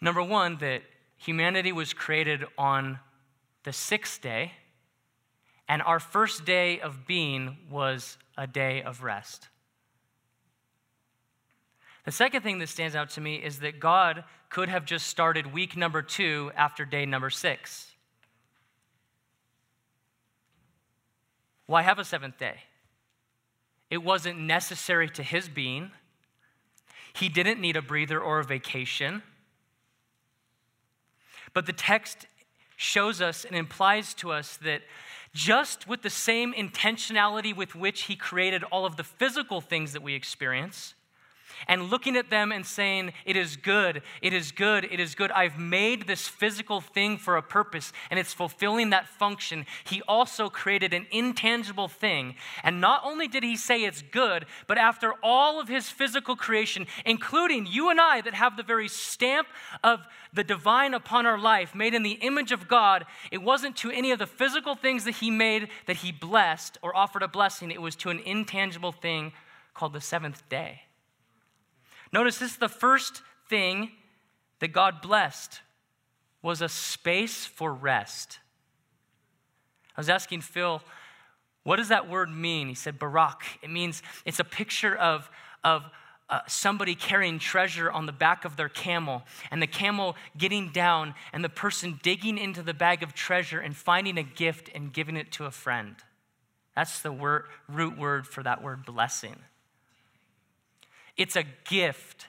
Number 0.00 0.22
one, 0.22 0.58
that 0.58 0.82
humanity 1.16 1.72
was 1.72 1.92
created 1.92 2.44
on 2.56 3.00
the 3.64 3.72
sixth 3.72 4.20
day, 4.20 4.52
and 5.68 5.82
our 5.82 6.00
first 6.00 6.44
day 6.44 6.80
of 6.80 7.06
being 7.06 7.56
was 7.70 8.16
a 8.36 8.46
day 8.46 8.82
of 8.82 9.02
rest. 9.02 9.48
The 12.04 12.12
second 12.12 12.42
thing 12.42 12.58
that 12.60 12.68
stands 12.68 12.96
out 12.96 13.10
to 13.10 13.20
me 13.20 13.36
is 13.36 13.58
that 13.58 13.80
God 13.80 14.24
could 14.48 14.70
have 14.70 14.86
just 14.86 15.08
started 15.08 15.52
week 15.52 15.76
number 15.76 16.00
two 16.00 16.50
after 16.56 16.86
day 16.86 17.04
number 17.04 17.28
six. 17.28 17.92
Why 21.66 21.82
have 21.82 21.98
a 21.98 22.04
seventh 22.04 22.38
day? 22.38 22.60
It 23.90 23.98
wasn't 23.98 24.38
necessary 24.38 25.10
to 25.10 25.22
his 25.22 25.50
being. 25.50 25.90
He 27.12 27.28
didn't 27.28 27.60
need 27.60 27.76
a 27.76 27.82
breather 27.82 28.18
or 28.18 28.38
a 28.38 28.44
vacation. 28.44 29.22
But 31.54 31.66
the 31.66 31.72
text 31.72 32.26
shows 32.76 33.20
us 33.20 33.44
and 33.44 33.56
implies 33.56 34.14
to 34.14 34.32
us 34.32 34.56
that 34.58 34.82
just 35.34 35.88
with 35.88 36.02
the 36.02 36.10
same 36.10 36.54
intentionality 36.54 37.54
with 37.54 37.74
which 37.74 38.02
he 38.02 38.16
created 38.16 38.64
all 38.64 38.86
of 38.86 38.96
the 38.96 39.04
physical 39.04 39.60
things 39.60 39.92
that 39.92 40.02
we 40.02 40.14
experience, 40.14 40.94
and 41.66 41.90
looking 41.90 42.16
at 42.16 42.30
them 42.30 42.52
and 42.52 42.64
saying, 42.64 43.12
It 43.24 43.36
is 43.36 43.56
good, 43.56 44.02
it 44.22 44.32
is 44.32 44.52
good, 44.52 44.84
it 44.90 45.00
is 45.00 45.14
good. 45.14 45.30
I've 45.32 45.58
made 45.58 46.06
this 46.06 46.28
physical 46.28 46.80
thing 46.80 47.18
for 47.18 47.36
a 47.36 47.42
purpose 47.42 47.92
and 48.10 48.18
it's 48.18 48.32
fulfilling 48.32 48.90
that 48.90 49.08
function. 49.08 49.66
He 49.84 50.02
also 50.02 50.48
created 50.48 50.92
an 50.92 51.06
intangible 51.10 51.88
thing. 51.88 52.36
And 52.62 52.80
not 52.80 53.02
only 53.04 53.28
did 53.28 53.42
he 53.42 53.56
say 53.56 53.84
it's 53.84 54.02
good, 54.02 54.46
but 54.66 54.78
after 54.78 55.14
all 55.22 55.60
of 55.60 55.68
his 55.68 55.88
physical 55.88 56.36
creation, 56.36 56.86
including 57.04 57.66
you 57.66 57.90
and 57.90 58.00
I 58.00 58.20
that 58.20 58.34
have 58.34 58.56
the 58.56 58.62
very 58.62 58.88
stamp 58.88 59.48
of 59.82 60.00
the 60.32 60.44
divine 60.44 60.94
upon 60.94 61.26
our 61.26 61.38
life, 61.38 61.74
made 61.74 61.94
in 61.94 62.02
the 62.02 62.12
image 62.12 62.52
of 62.52 62.68
God, 62.68 63.06
it 63.30 63.42
wasn't 63.42 63.76
to 63.78 63.90
any 63.90 64.10
of 64.10 64.18
the 64.18 64.26
physical 64.26 64.74
things 64.74 65.04
that 65.04 65.16
he 65.16 65.30
made 65.30 65.68
that 65.86 65.96
he 65.96 66.12
blessed 66.12 66.78
or 66.82 66.94
offered 66.96 67.22
a 67.22 67.28
blessing, 67.28 67.70
it 67.70 67.82
was 67.82 67.96
to 67.96 68.10
an 68.10 68.20
intangible 68.20 68.92
thing 68.92 69.32
called 69.74 69.92
the 69.92 70.00
seventh 70.00 70.48
day. 70.48 70.82
Notice 72.12 72.38
this 72.38 72.52
is 72.52 72.56
the 72.56 72.68
first 72.68 73.22
thing 73.48 73.90
that 74.60 74.68
God 74.68 75.00
blessed 75.02 75.60
was 76.42 76.62
a 76.62 76.68
space 76.68 77.44
for 77.44 77.72
rest. 77.72 78.38
I 79.96 80.00
was 80.00 80.08
asking 80.08 80.42
Phil, 80.42 80.80
what 81.64 81.76
does 81.76 81.88
that 81.88 82.08
word 82.08 82.30
mean? 82.30 82.68
He 82.68 82.74
said, 82.74 82.98
Barak. 82.98 83.42
It 83.62 83.70
means 83.70 84.02
it's 84.24 84.38
a 84.38 84.44
picture 84.44 84.94
of, 84.94 85.30
of 85.64 85.84
uh, 86.30 86.40
somebody 86.46 86.94
carrying 86.94 87.38
treasure 87.38 87.90
on 87.90 88.06
the 88.06 88.12
back 88.12 88.44
of 88.44 88.56
their 88.56 88.68
camel, 88.68 89.22
and 89.50 89.60
the 89.60 89.66
camel 89.66 90.16
getting 90.36 90.70
down, 90.70 91.14
and 91.32 91.42
the 91.42 91.48
person 91.48 91.98
digging 92.02 92.38
into 92.38 92.62
the 92.62 92.74
bag 92.74 93.02
of 93.02 93.14
treasure 93.14 93.60
and 93.60 93.76
finding 93.76 94.18
a 94.18 94.22
gift 94.22 94.70
and 94.74 94.92
giving 94.92 95.16
it 95.16 95.32
to 95.32 95.46
a 95.46 95.50
friend. 95.50 95.96
That's 96.76 97.00
the 97.00 97.12
word, 97.12 97.44
root 97.68 97.98
word 97.98 98.26
for 98.26 98.42
that 98.42 98.62
word 98.62 98.84
blessing. 98.84 99.36
It's 101.18 101.36
a 101.36 101.44
gift 101.68 102.28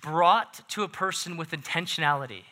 brought 0.00 0.66
to 0.70 0.84
a 0.84 0.88
person 0.88 1.36
with 1.36 1.50
intentionality. 1.50 2.44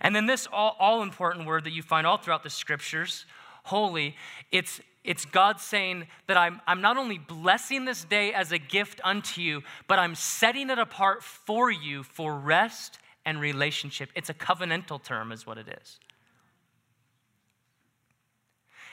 And 0.00 0.14
then 0.14 0.26
this 0.26 0.48
all, 0.52 0.76
all 0.78 1.02
important 1.02 1.46
word 1.46 1.64
that 1.64 1.72
you 1.72 1.82
find 1.82 2.06
all 2.06 2.18
throughout 2.18 2.42
the 2.42 2.50
scriptures, 2.50 3.24
holy, 3.64 4.16
it's 4.50 4.80
it's 5.04 5.24
God 5.24 5.58
saying 5.58 6.06
that 6.28 6.36
I'm, 6.36 6.60
I'm 6.64 6.80
not 6.80 6.96
only 6.96 7.18
blessing 7.18 7.84
this 7.84 8.04
day 8.04 8.32
as 8.32 8.52
a 8.52 8.58
gift 8.58 9.00
unto 9.02 9.40
you, 9.40 9.62
but 9.88 9.98
I'm 9.98 10.14
setting 10.14 10.70
it 10.70 10.78
apart 10.78 11.24
for 11.24 11.72
you 11.72 12.04
for 12.04 12.38
rest 12.38 13.00
and 13.24 13.40
relationship. 13.40 14.10
It's 14.14 14.30
a 14.30 14.34
covenantal 14.34 15.02
term, 15.02 15.32
is 15.32 15.44
what 15.44 15.58
it 15.58 15.66
is. 15.66 15.98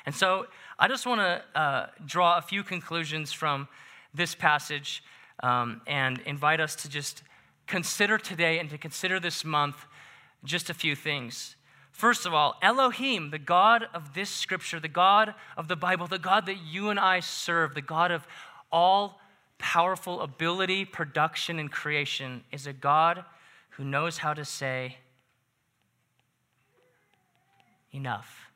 And 0.05 0.15
so 0.15 0.47
I 0.79 0.87
just 0.87 1.05
want 1.05 1.21
to 1.21 1.59
uh, 1.59 1.87
draw 2.05 2.39
a 2.39 2.41
few 2.41 2.63
conclusions 2.63 3.31
from 3.31 3.67
this 4.11 4.33
passage 4.33 5.03
um, 5.41 5.81
and 5.87 6.19
invite 6.25 6.59
us 6.59 6.75
to 6.75 6.89
just 6.89 7.23
consider 7.67 8.17
today 8.17 8.59
and 8.59 8.69
to 8.69 8.77
consider 8.77 9.19
this 9.19 9.45
month 9.45 9.85
just 10.43 10.69
a 10.69 10.73
few 10.73 10.95
things. 10.95 11.55
First 11.91 12.25
of 12.25 12.33
all, 12.33 12.55
Elohim, 12.61 13.29
the 13.29 13.39
God 13.39 13.85
of 13.93 14.13
this 14.13 14.29
scripture, 14.29 14.79
the 14.79 14.87
God 14.87 15.33
of 15.57 15.67
the 15.67 15.75
Bible, 15.75 16.07
the 16.07 16.19
God 16.19 16.45
that 16.45 16.57
you 16.65 16.89
and 16.89 16.99
I 16.99 17.19
serve, 17.19 17.75
the 17.75 17.81
God 17.81 18.11
of 18.11 18.25
all 18.71 19.19
powerful 19.57 20.21
ability, 20.21 20.85
production, 20.85 21.59
and 21.59 21.71
creation, 21.71 22.43
is 22.51 22.65
a 22.65 22.73
God 22.73 23.25
who 23.71 23.83
knows 23.83 24.19
how 24.19 24.33
to 24.33 24.45
say, 24.45 24.97
Enough. 27.91 28.51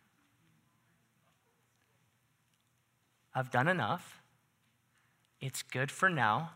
I've 3.34 3.50
done 3.50 3.68
enough. 3.68 4.22
It's 5.42 5.64
good 5.64 5.90
for 5.90 6.08
now 6.08 6.52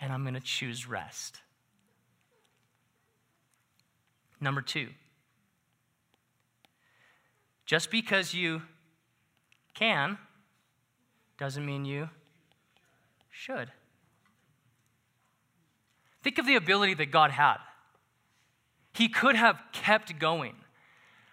and 0.00 0.12
I'm 0.12 0.22
going 0.22 0.34
to 0.34 0.40
choose 0.40 0.88
rest. 0.88 1.40
Number 4.40 4.60
two, 4.60 4.88
just 7.64 7.90
because 7.90 8.34
you 8.34 8.62
can 9.74 10.18
doesn't 11.38 11.64
mean 11.64 11.84
you 11.84 12.08
should. 13.30 13.70
Think 16.22 16.38
of 16.38 16.46
the 16.46 16.56
ability 16.56 16.94
that 16.94 17.10
God 17.10 17.30
had. 17.30 17.56
He 18.92 19.08
could 19.08 19.36
have 19.36 19.60
kept 19.72 20.18
going. 20.18 20.54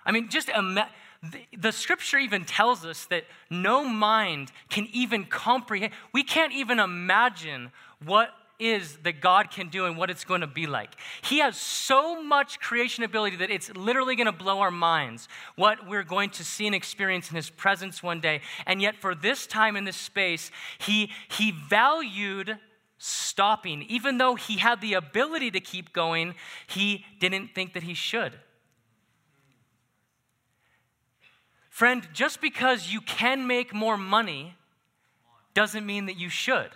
I 0.06 0.12
mean, 0.12 0.30
just. 0.30 0.48
The, 0.48 1.40
the, 1.58 1.72
scripture 1.72 2.18
even 2.18 2.44
tells 2.44 2.84
us 2.84 3.06
that 3.06 3.24
no 3.50 3.86
mind 3.86 4.52
can 4.70 4.90
even 4.92 5.24
comprehend. 5.24 5.94
We 6.12 6.22
can't 6.22 6.52
even 6.52 6.80
imagine 6.80 7.72
what 8.04 8.30
is 8.60 8.98
that 9.04 9.20
God 9.20 9.52
can 9.52 9.70
do 9.70 9.86
and 9.86 9.98
what 9.98 10.10
it's 10.10 10.24
going 10.24 10.42
to 10.42 10.48
be 10.48 10.68
like. 10.68 10.92
He 11.24 11.40
has 11.40 11.58
so 11.58 12.22
much 12.22 12.60
creation 12.60 13.04
ability 13.04 13.38
that 13.38 13.52
it's 13.52 13.70
literally 13.76 14.16
going 14.16 14.28
to 14.28 14.32
blow 14.32 14.60
our 14.60 14.72
minds 14.72 15.28
what 15.56 15.88
we're 15.88 16.04
going 16.04 16.30
to 16.32 16.44
see 16.44 16.66
and 16.66 16.76
experience 16.76 17.30
in 17.30 17.36
His 17.36 17.50
presence 17.50 18.04
one 18.04 18.22
day. 18.22 18.42
And 18.66 18.82
yet, 18.82 18.96
for 18.96 19.16
this 19.16 19.48
time 19.48 19.76
in 19.76 19.84
this 19.84 19.98
space, 19.98 20.52
He, 20.78 21.12
he 21.30 21.52
valued 21.52 22.58
stopping. 22.98 23.84
Even 23.90 24.18
though 24.18 24.36
He 24.36 24.58
had 24.58 24.82
the 24.82 24.94
ability 24.94 25.52
to 25.52 25.60
keep 25.60 25.92
going, 25.92 26.36
He 26.68 27.06
didn't 27.20 27.50
think 27.56 27.74
that 27.74 27.84
He 27.84 27.94
should. 27.94 28.34
Friend, 31.70 32.08
just 32.14 32.40
because 32.40 32.90
you 32.94 33.02
can 33.02 33.48
make 33.48 33.74
more 33.74 33.98
money 33.98 34.56
doesn't 35.56 35.86
mean 35.86 36.06
that 36.06 36.20
you 36.20 36.30
should. 36.30 36.70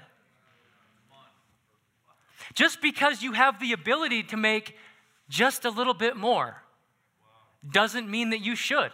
Just 2.53 2.81
because 2.81 3.21
you 3.21 3.33
have 3.33 3.59
the 3.59 3.73
ability 3.73 4.23
to 4.23 4.37
make 4.37 4.75
just 5.29 5.65
a 5.65 5.69
little 5.69 5.93
bit 5.93 6.15
more 6.15 6.63
doesn't 7.69 8.09
mean 8.09 8.29
that 8.29 8.39
you 8.39 8.55
should. 8.55 8.91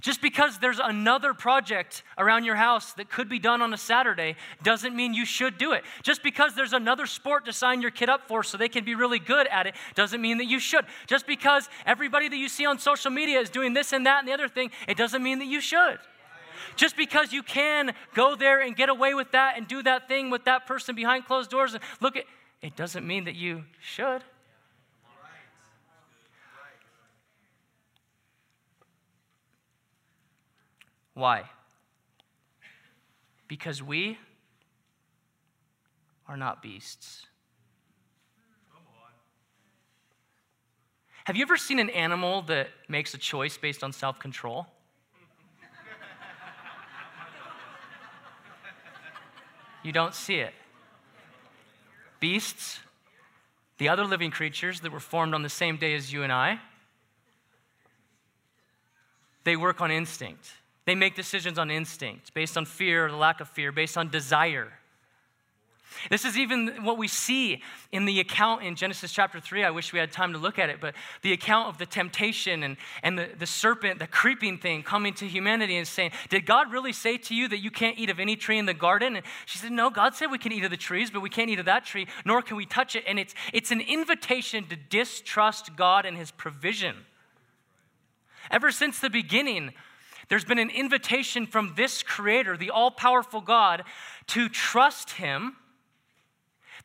Just 0.00 0.22
because 0.22 0.60
there's 0.60 0.78
another 0.78 1.34
project 1.34 2.04
around 2.16 2.44
your 2.44 2.54
house 2.54 2.92
that 2.94 3.10
could 3.10 3.28
be 3.28 3.40
done 3.40 3.60
on 3.60 3.74
a 3.74 3.76
Saturday 3.76 4.36
doesn't 4.62 4.94
mean 4.94 5.12
you 5.12 5.24
should 5.24 5.58
do 5.58 5.72
it. 5.72 5.82
Just 6.02 6.22
because 6.22 6.54
there's 6.54 6.72
another 6.72 7.04
sport 7.04 7.46
to 7.46 7.52
sign 7.52 7.82
your 7.82 7.90
kid 7.90 8.08
up 8.08 8.28
for 8.28 8.44
so 8.44 8.56
they 8.56 8.68
can 8.68 8.84
be 8.84 8.94
really 8.94 9.18
good 9.18 9.48
at 9.48 9.66
it 9.66 9.74
doesn't 9.96 10.20
mean 10.20 10.38
that 10.38 10.46
you 10.46 10.60
should. 10.60 10.84
Just 11.08 11.26
because 11.26 11.68
everybody 11.84 12.28
that 12.28 12.36
you 12.36 12.48
see 12.48 12.64
on 12.64 12.78
social 12.78 13.10
media 13.10 13.40
is 13.40 13.50
doing 13.50 13.74
this 13.74 13.92
and 13.92 14.06
that 14.06 14.20
and 14.20 14.28
the 14.28 14.32
other 14.32 14.48
thing, 14.48 14.70
it 14.86 14.96
doesn't 14.96 15.22
mean 15.22 15.40
that 15.40 15.46
you 15.46 15.60
should. 15.60 15.98
Just 16.76 16.96
because 16.96 17.32
you 17.32 17.42
can 17.42 17.92
go 18.14 18.36
there 18.36 18.60
and 18.60 18.76
get 18.76 18.88
away 18.88 19.14
with 19.14 19.32
that 19.32 19.56
and 19.56 19.66
do 19.66 19.82
that 19.82 20.06
thing 20.06 20.30
with 20.30 20.44
that 20.44 20.66
person 20.66 20.94
behind 20.94 21.26
closed 21.26 21.50
doors 21.50 21.74
and 21.74 21.82
look 22.00 22.16
at 22.16 22.24
it 22.62 22.76
doesn't 22.76 23.06
mean 23.06 23.24
that 23.24 23.34
you 23.34 23.64
should. 23.80 24.22
Why? 31.14 31.44
Because 33.48 33.82
we 33.82 34.18
are 36.28 36.36
not 36.36 36.62
beasts. 36.62 37.26
Have 41.24 41.36
you 41.36 41.42
ever 41.42 41.56
seen 41.56 41.78
an 41.78 41.90
animal 41.90 42.42
that 42.42 42.68
makes 42.88 43.12
a 43.14 43.18
choice 43.18 43.58
based 43.58 43.82
on 43.82 43.92
self 43.92 44.18
control? 44.18 44.66
You 49.82 49.92
don't 49.92 50.14
see 50.14 50.36
it. 50.36 50.54
Beasts, 52.20 52.80
the 53.78 53.88
other 53.88 54.04
living 54.04 54.30
creatures 54.30 54.80
that 54.80 54.92
were 54.92 55.00
formed 55.00 55.34
on 55.34 55.42
the 55.42 55.48
same 55.48 55.76
day 55.76 55.94
as 55.94 56.12
you 56.12 56.22
and 56.22 56.32
I, 56.32 56.60
they 59.44 59.56
work 59.56 59.80
on 59.80 59.90
instinct. 59.90 60.50
They 60.84 60.94
make 60.94 61.14
decisions 61.14 61.58
on 61.58 61.70
instinct, 61.70 62.34
based 62.34 62.56
on 62.56 62.64
fear 62.64 63.06
or 63.06 63.10
the 63.10 63.16
lack 63.16 63.40
of 63.40 63.48
fear, 63.48 63.72
based 63.72 63.96
on 63.96 64.08
desire. 64.08 64.72
This 66.10 66.24
is 66.24 66.36
even 66.38 66.84
what 66.84 66.98
we 66.98 67.08
see 67.08 67.62
in 67.92 68.04
the 68.04 68.20
account 68.20 68.62
in 68.62 68.76
Genesis 68.76 69.12
chapter 69.12 69.40
3. 69.40 69.64
I 69.64 69.70
wish 69.70 69.92
we 69.92 69.98
had 69.98 70.12
time 70.12 70.32
to 70.32 70.38
look 70.38 70.58
at 70.58 70.70
it, 70.70 70.80
but 70.80 70.94
the 71.22 71.32
account 71.32 71.68
of 71.68 71.78
the 71.78 71.86
temptation 71.86 72.62
and, 72.62 72.76
and 73.02 73.18
the, 73.18 73.30
the 73.38 73.46
serpent, 73.46 73.98
the 73.98 74.06
creeping 74.06 74.58
thing 74.58 74.82
coming 74.82 75.14
to 75.14 75.26
humanity 75.26 75.76
and 75.76 75.86
saying, 75.86 76.12
Did 76.28 76.46
God 76.46 76.72
really 76.72 76.92
say 76.92 77.18
to 77.18 77.34
you 77.34 77.48
that 77.48 77.58
you 77.58 77.70
can't 77.70 77.98
eat 77.98 78.10
of 78.10 78.20
any 78.20 78.36
tree 78.36 78.58
in 78.58 78.66
the 78.66 78.74
garden? 78.74 79.16
And 79.16 79.24
she 79.46 79.58
said, 79.58 79.72
No, 79.72 79.90
God 79.90 80.14
said 80.14 80.26
we 80.30 80.38
can 80.38 80.52
eat 80.52 80.64
of 80.64 80.70
the 80.70 80.76
trees, 80.76 81.10
but 81.10 81.20
we 81.20 81.30
can't 81.30 81.50
eat 81.50 81.58
of 81.58 81.66
that 81.66 81.84
tree, 81.84 82.06
nor 82.24 82.42
can 82.42 82.56
we 82.56 82.66
touch 82.66 82.96
it. 82.96 83.04
And 83.06 83.18
it's, 83.18 83.34
it's 83.52 83.70
an 83.70 83.80
invitation 83.80 84.66
to 84.68 84.76
distrust 84.76 85.76
God 85.76 86.06
and 86.06 86.16
his 86.16 86.30
provision. 86.30 86.96
Ever 88.50 88.70
since 88.70 88.98
the 88.98 89.10
beginning, 89.10 89.72
there's 90.28 90.44
been 90.44 90.58
an 90.58 90.70
invitation 90.70 91.46
from 91.46 91.74
this 91.76 92.02
creator, 92.02 92.56
the 92.56 92.70
all 92.70 92.90
powerful 92.90 93.40
God, 93.40 93.84
to 94.28 94.48
trust 94.48 95.12
him 95.12 95.56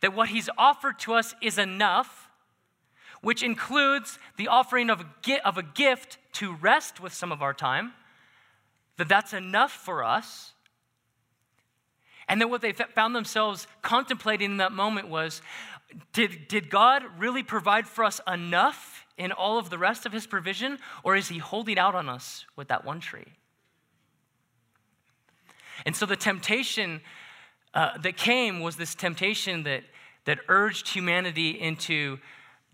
that 0.02 0.16
what 0.16 0.30
he's 0.30 0.50
offered 0.58 1.00
to 1.00 1.14
us 1.14 1.36
is 1.42 1.58
enough, 1.58 2.30
which 3.22 3.44
includes 3.44 4.20
the 4.38 4.48
offering 4.48 4.90
of 4.90 5.02
a, 5.02 5.64
gift 5.74 6.18
to 6.34 6.56
rest 6.56 7.00
with 7.00 7.14
some 7.14 7.32
of 7.32 7.42
our 7.42 7.54
time, 7.54 7.94
that 8.98 9.08
that's 9.08 9.34
enough 9.34 9.72
for 9.72 10.04
us. 10.04 10.54
And 12.28 12.40
then 12.40 12.50
what 12.50 12.62
they 12.62 12.72
found 12.72 13.16
themselves 13.16 13.68
contemplating 13.82 14.52
in 14.52 14.58
that 14.58 14.72
moment 14.72 15.10
was 15.10 15.42
did, 16.12 16.48
did 16.48 16.70
God 16.70 17.04
really 17.18 17.44
provide 17.44 17.88
for 17.88 18.04
us 18.04 18.20
enough 18.28 19.06
in 19.18 19.32
all 19.32 19.60
of 19.60 19.70
the 19.70 19.78
rest 19.78 20.06
of 20.06 20.12
his 20.12 20.26
provision, 20.26 20.80
or 21.04 21.16
is 21.16 21.28
he 21.28 21.38
holding 21.38 21.78
out 21.78 21.96
on 21.96 22.10
us 22.10 22.46
with 22.56 22.68
that 22.70 22.84
one 22.84 23.00
tree? 23.00 23.34
And 25.86 25.96
so 25.96 26.06
the 26.06 26.16
temptation 26.16 27.02
uh, 27.74 27.98
that 27.98 28.18
came 28.18 28.60
was 28.60 28.76
this 28.76 28.96
temptation 28.96 29.64
that 29.64 29.84
that 30.26 30.40
urged 30.48 30.90
humanity 30.90 31.60
into 31.60 32.20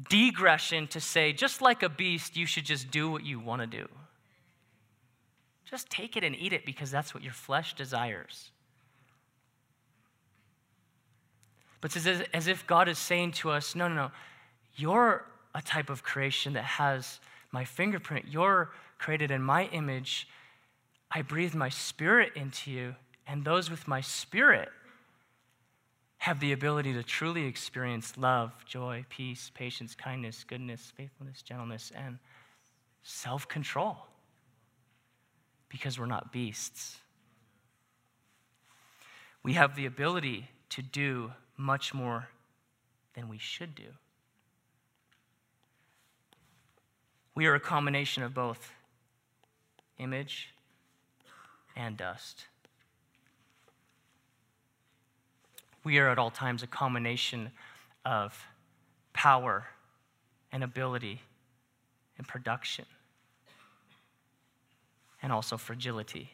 degression 0.09 0.87
to 0.89 0.99
say, 0.99 1.33
just 1.33 1.61
like 1.61 1.83
a 1.83 1.89
beast, 1.89 2.37
you 2.37 2.45
should 2.45 2.65
just 2.65 2.91
do 2.91 3.09
what 3.09 3.25
you 3.25 3.39
want 3.39 3.61
to 3.61 3.67
do. 3.67 3.87
Just 5.65 5.89
take 5.89 6.15
it 6.15 6.23
and 6.23 6.35
eat 6.35 6.53
it 6.53 6.65
because 6.65 6.89
that's 6.89 7.13
what 7.13 7.23
your 7.23 7.33
flesh 7.33 7.75
desires. 7.75 8.51
But 11.81 11.95
it's 11.95 12.05
as, 12.05 12.23
as 12.33 12.47
if 12.47 12.65
God 12.67 12.87
is 12.87 12.97
saying 12.97 13.33
to 13.33 13.51
us, 13.51 13.75
no, 13.75 13.87
no, 13.87 13.95
no, 13.95 14.11
you're 14.75 15.25
a 15.55 15.61
type 15.61 15.89
of 15.89 16.03
creation 16.03 16.53
that 16.53 16.63
has 16.63 17.19
my 17.51 17.65
fingerprint. 17.65 18.25
You're 18.29 18.71
created 18.97 19.31
in 19.31 19.41
my 19.41 19.65
image. 19.67 20.27
I 21.11 21.21
breathe 21.21 21.55
my 21.55 21.69
spirit 21.69 22.33
into 22.35 22.71
you, 22.71 22.95
and 23.25 23.45
those 23.45 23.69
with 23.69 23.87
my 23.87 24.01
spirit 24.01 24.69
have 26.19 26.41
the 26.41 26.51
ability 26.51 26.93
to 26.93 27.03
truly 27.03 27.45
experience 27.45 28.17
love, 28.17 28.51
joy, 28.65 29.05
peace, 29.09 29.51
patience, 29.53 29.95
kindness, 29.95 30.43
goodness, 30.43 30.91
faithfulness, 30.95 31.41
gentleness, 31.41 31.91
and 31.95 32.19
self 33.03 33.47
control 33.47 33.97
because 35.69 35.97
we're 35.97 36.05
not 36.05 36.31
beasts. 36.31 36.97
We 39.43 39.53
have 39.53 39.75
the 39.75 39.85
ability 39.85 40.49
to 40.71 40.81
do 40.81 41.31
much 41.55 41.93
more 41.93 42.27
than 43.15 43.29
we 43.29 43.37
should 43.37 43.73
do. 43.73 43.93
We 47.33 47.45
are 47.45 47.55
a 47.55 47.59
combination 47.59 48.23
of 48.23 48.33
both 48.33 48.73
image 49.97 50.53
and 51.77 51.95
dust. 51.95 52.45
We 55.89 55.97
are 55.97 56.07
at 56.09 56.19
all 56.19 56.29
times 56.29 56.61
a 56.61 56.67
combination 56.67 57.49
of 58.05 58.45
power 59.11 59.65
and 60.51 60.63
ability 60.63 61.19
and 62.19 62.27
production 62.27 62.85
and 65.23 65.31
also 65.33 65.57
fragility. 65.57 66.29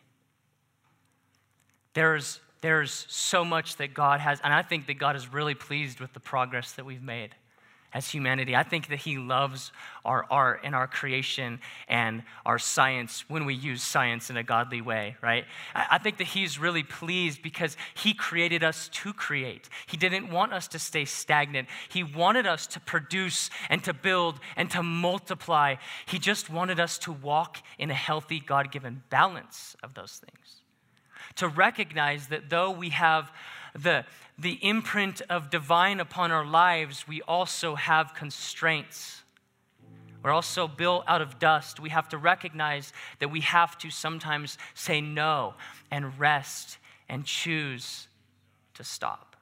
There's, 1.93 2.41
there's 2.59 3.05
so 3.07 3.45
much 3.45 3.77
that 3.77 3.93
God 3.93 4.19
has, 4.19 4.41
and 4.43 4.53
I 4.53 4.61
think 4.61 4.87
that 4.87 4.95
God 4.95 5.15
is 5.15 5.31
really 5.31 5.55
pleased 5.55 6.01
with 6.01 6.11
the 6.11 6.19
progress 6.19 6.73
that 6.73 6.85
we've 6.85 7.01
made 7.01 7.33
as 7.95 8.09
humanity. 8.09 8.57
I 8.57 8.63
think 8.63 8.89
that 8.89 8.99
He 8.99 9.17
loves 9.17 9.71
our 10.03 10.25
art 10.29 10.59
and 10.65 10.75
our 10.75 10.85
creation 10.85 11.61
and 11.87 12.23
our 12.45 12.59
science 12.59 13.23
when 13.29 13.45
we 13.45 13.55
use 13.55 13.81
science 13.81 14.29
in 14.29 14.35
a 14.35 14.43
godly 14.43 14.81
way, 14.81 15.15
right? 15.23 15.45
I 15.73 15.97
think 15.97 16.17
that 16.17 16.27
He's 16.27 16.59
really 16.59 16.83
pleased 16.83 17.41
because 17.41 17.77
He 17.95 18.13
created 18.13 18.65
us 18.65 18.89
to 18.89 19.13
create. 19.13 19.69
He 19.87 19.95
didn't 19.95 20.29
want 20.29 20.51
us 20.51 20.67
to 20.67 20.79
stay 20.79 21.05
stagnant. 21.05 21.69
He 21.87 22.03
wanted 22.03 22.45
us 22.45 22.67
to 22.67 22.81
produce 22.81 23.49
and 23.69 23.81
to 23.85 23.93
build 23.93 24.41
and 24.57 24.69
to 24.71 24.83
multiply. 24.83 25.75
He 26.05 26.19
just 26.19 26.49
wanted 26.49 26.81
us 26.81 26.97
to 26.99 27.13
walk 27.13 27.59
in 27.79 27.89
a 27.89 27.95
healthy, 27.95 28.41
God 28.41 28.73
given 28.73 29.03
balance 29.09 29.77
of 29.81 29.93
those 29.93 30.21
things. 30.21 30.61
To 31.37 31.47
recognize 31.47 32.27
that 32.27 32.49
though 32.49 32.71
we 32.71 32.89
have 32.89 33.31
the, 33.75 34.05
the 34.37 34.53
imprint 34.61 35.21
of 35.29 35.49
divine 35.49 35.99
upon 35.99 36.31
our 36.31 36.45
lives, 36.45 37.07
we 37.07 37.21
also 37.23 37.75
have 37.75 38.13
constraints. 38.13 39.23
We're 40.23 40.31
also 40.31 40.67
built 40.67 41.03
out 41.07 41.21
of 41.21 41.39
dust. 41.39 41.79
We 41.79 41.89
have 41.89 42.09
to 42.09 42.17
recognize 42.17 42.93
that 43.19 43.29
we 43.29 43.41
have 43.41 43.77
to 43.79 43.91
sometimes 43.91 44.57
say 44.73 45.01
no 45.01 45.53
and 45.91 46.17
rest 46.17 46.77
and 47.09 47.25
choose 47.25 48.07
to 48.75 48.83
stop. 48.83 49.35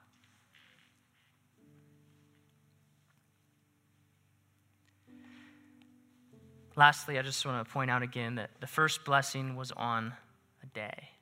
Lastly, 6.76 7.20
I 7.20 7.22
just 7.22 7.46
want 7.46 7.64
to 7.64 7.72
point 7.72 7.88
out 7.88 8.02
again 8.02 8.34
that 8.34 8.50
the 8.60 8.66
first 8.66 9.04
blessing 9.04 9.54
was 9.54 9.70
on 9.72 10.12
a 10.62 10.66
day 10.74 11.13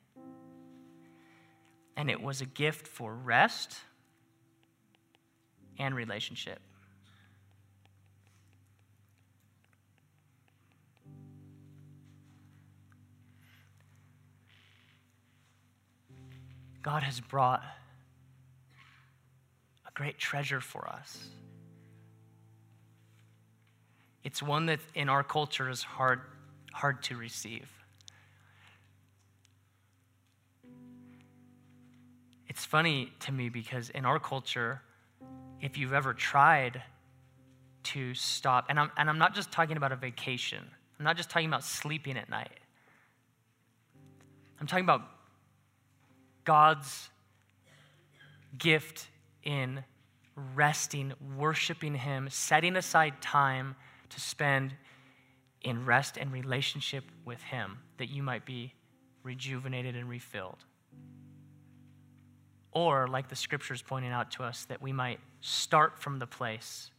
and 1.95 2.09
it 2.09 2.21
was 2.21 2.41
a 2.41 2.45
gift 2.45 2.87
for 2.87 3.13
rest 3.13 3.77
and 5.77 5.95
relationship. 5.95 6.59
God 16.81 17.03
has 17.03 17.21
brought 17.21 17.63
a 19.87 19.91
great 19.93 20.17
treasure 20.17 20.59
for 20.59 20.87
us. 20.87 21.29
It's 24.23 24.43
one 24.43 24.65
that 24.65 24.79
in 24.93 25.07
our 25.07 25.23
culture 25.23 25.69
is 25.69 25.81
hard, 25.81 26.21
hard 26.73 27.01
to 27.03 27.15
receive. 27.15 27.69
It's 32.53 32.65
funny 32.65 33.11
to 33.21 33.31
me 33.31 33.49
because 33.49 33.89
in 33.89 34.05
our 34.05 34.19
culture, 34.19 34.79
if 35.59 35.75
you've 35.75 35.91
ever 35.91 36.13
tried 36.13 36.83
to 37.81 38.13
stop, 38.13 38.67
and 38.69 38.79
I'm, 38.79 38.91
and 38.95 39.09
I'm 39.09 39.17
not 39.17 39.33
just 39.33 39.51
talking 39.51 39.75
about 39.75 39.91
a 39.91 39.95
vacation, 39.95 40.63
I'm 40.99 41.03
not 41.03 41.17
just 41.17 41.31
talking 41.31 41.47
about 41.47 41.63
sleeping 41.63 42.15
at 42.15 42.29
night. 42.29 42.59
I'm 44.61 44.67
talking 44.67 44.85
about 44.85 45.01
God's 46.43 47.09
gift 48.55 49.07
in 49.41 49.83
resting, 50.53 51.13
worshiping 51.35 51.95
Him, 51.95 52.29
setting 52.29 52.75
aside 52.75 53.19
time 53.19 53.75
to 54.11 54.19
spend 54.19 54.75
in 55.63 55.87
rest 55.87 56.17
and 56.17 56.31
relationship 56.31 57.05
with 57.25 57.41
Him 57.41 57.79
that 57.97 58.11
you 58.11 58.21
might 58.21 58.45
be 58.45 58.75
rejuvenated 59.23 59.95
and 59.95 60.07
refilled. 60.07 60.63
Or, 62.73 63.07
like 63.07 63.29
the 63.29 63.35
scriptures 63.35 63.81
pointing 63.81 64.11
out 64.11 64.31
to 64.31 64.43
us, 64.43 64.65
that 64.65 64.81
we 64.81 64.91
might 64.91 65.19
start 65.41 65.99
from 65.99 66.19
the 66.19 66.27
place 66.27 66.89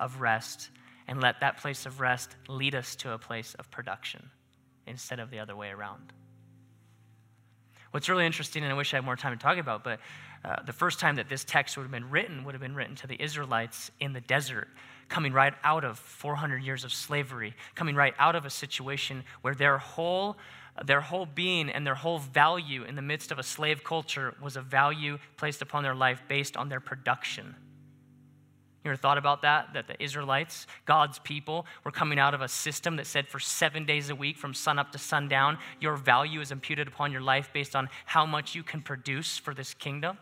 of 0.00 0.20
rest 0.20 0.70
and 1.06 1.20
let 1.20 1.40
that 1.40 1.58
place 1.58 1.86
of 1.86 2.00
rest 2.00 2.36
lead 2.48 2.74
us 2.74 2.96
to 2.96 3.12
a 3.12 3.18
place 3.18 3.54
of 3.54 3.70
production 3.70 4.30
instead 4.86 5.20
of 5.20 5.30
the 5.30 5.38
other 5.38 5.54
way 5.54 5.68
around. 5.68 6.12
What's 7.90 8.08
really 8.08 8.26
interesting, 8.26 8.62
and 8.62 8.72
I 8.72 8.76
wish 8.76 8.94
I 8.94 8.98
had 8.98 9.04
more 9.04 9.16
time 9.16 9.36
to 9.36 9.42
talk 9.42 9.58
about, 9.58 9.82
but 9.82 9.98
uh, 10.44 10.62
the 10.62 10.72
first 10.72 11.00
time 11.00 11.16
that 11.16 11.28
this 11.28 11.44
text 11.44 11.76
would 11.76 11.82
have 11.82 11.90
been 11.90 12.08
written 12.08 12.44
would 12.44 12.54
have 12.54 12.62
been 12.62 12.74
written 12.74 12.94
to 12.96 13.06
the 13.06 13.20
Israelites 13.20 13.90
in 13.98 14.12
the 14.12 14.20
desert, 14.20 14.68
coming 15.08 15.32
right 15.32 15.54
out 15.64 15.84
of 15.84 15.98
400 15.98 16.62
years 16.62 16.84
of 16.84 16.92
slavery, 16.92 17.54
coming 17.74 17.96
right 17.96 18.14
out 18.18 18.36
of 18.36 18.46
a 18.46 18.50
situation 18.50 19.24
where 19.42 19.54
their 19.54 19.78
whole 19.78 20.36
their 20.84 21.00
whole 21.00 21.26
being 21.26 21.68
and 21.68 21.86
their 21.86 21.94
whole 21.94 22.18
value 22.18 22.84
in 22.84 22.96
the 22.96 23.02
midst 23.02 23.30
of 23.30 23.38
a 23.38 23.42
slave 23.42 23.84
culture 23.84 24.34
was 24.40 24.56
a 24.56 24.62
value 24.62 25.18
placed 25.36 25.62
upon 25.62 25.82
their 25.82 25.94
life 25.94 26.22
based 26.28 26.56
on 26.56 26.68
their 26.68 26.80
production. 26.80 27.54
You 28.84 28.90
ever 28.90 28.96
thought 28.96 29.18
about 29.18 29.42
that? 29.42 29.74
That 29.74 29.88
the 29.88 30.02
Israelites, 30.02 30.66
God's 30.86 31.18
people, 31.18 31.66
were 31.84 31.90
coming 31.90 32.18
out 32.18 32.32
of 32.32 32.40
a 32.40 32.48
system 32.48 32.96
that 32.96 33.06
said 33.06 33.28
for 33.28 33.38
seven 33.38 33.84
days 33.84 34.08
a 34.08 34.14
week, 34.14 34.38
from 34.38 34.54
sun 34.54 34.78
up 34.78 34.90
to 34.92 34.98
sundown, 34.98 35.58
your 35.80 35.96
value 35.96 36.40
is 36.40 36.50
imputed 36.50 36.88
upon 36.88 37.12
your 37.12 37.20
life 37.20 37.50
based 37.52 37.76
on 37.76 37.90
how 38.06 38.24
much 38.24 38.54
you 38.54 38.62
can 38.62 38.80
produce 38.80 39.36
for 39.36 39.52
this 39.52 39.74
kingdom? 39.74 40.16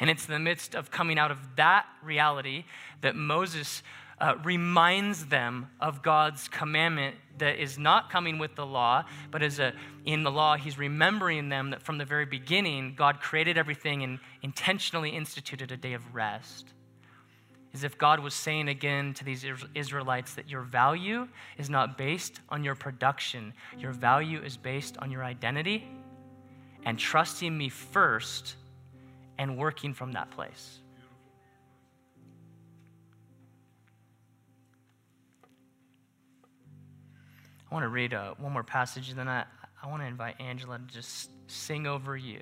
And 0.00 0.10
it's 0.10 0.26
in 0.26 0.32
the 0.32 0.38
midst 0.38 0.74
of 0.74 0.90
coming 0.90 1.18
out 1.18 1.30
of 1.30 1.38
that 1.56 1.86
reality 2.02 2.64
that 3.00 3.16
Moses 3.16 3.82
uh, 4.20 4.34
reminds 4.42 5.26
them 5.26 5.68
of 5.80 6.02
God's 6.02 6.48
commandment 6.48 7.16
that 7.38 7.60
is 7.60 7.78
not 7.78 8.10
coming 8.10 8.38
with 8.38 8.54
the 8.56 8.66
law, 8.66 9.04
but 9.30 9.42
is 9.42 9.58
a, 9.58 9.72
in 10.04 10.24
the 10.24 10.30
law, 10.30 10.56
he's 10.56 10.78
remembering 10.78 11.48
them 11.48 11.70
that 11.70 11.82
from 11.82 11.98
the 11.98 12.04
very 12.04 12.26
beginning, 12.26 12.94
God 12.96 13.20
created 13.20 13.56
everything 13.56 14.02
and 14.02 14.18
intentionally 14.42 15.10
instituted 15.10 15.70
a 15.70 15.76
day 15.76 15.92
of 15.92 16.14
rest. 16.14 16.72
As 17.74 17.84
if 17.84 17.98
God 17.98 18.20
was 18.20 18.34
saying 18.34 18.68
again 18.68 19.14
to 19.14 19.24
these 19.24 19.44
Israelites 19.74 20.34
that 20.34 20.48
your 20.50 20.62
value 20.62 21.28
is 21.58 21.70
not 21.70 21.98
based 21.98 22.40
on 22.48 22.64
your 22.64 22.74
production, 22.74 23.52
your 23.78 23.92
value 23.92 24.42
is 24.42 24.56
based 24.56 24.96
on 24.98 25.10
your 25.10 25.22
identity 25.22 25.86
and 26.84 26.98
trusting 26.98 27.56
me 27.56 27.68
first 27.68 28.56
and 29.36 29.56
working 29.56 29.94
from 29.94 30.12
that 30.12 30.30
place. 30.30 30.80
I 37.70 37.74
want 37.74 37.84
to 37.84 37.88
read 37.88 38.14
uh, 38.14 38.34
one 38.38 38.52
more 38.52 38.62
passage, 38.62 39.10
and 39.10 39.18
then 39.18 39.28
I, 39.28 39.44
I 39.82 39.88
want 39.88 40.02
to 40.02 40.06
invite 40.06 40.40
Angela 40.40 40.78
to 40.78 40.94
just 40.94 41.30
sing 41.46 41.86
over 41.86 42.16
you. 42.16 42.40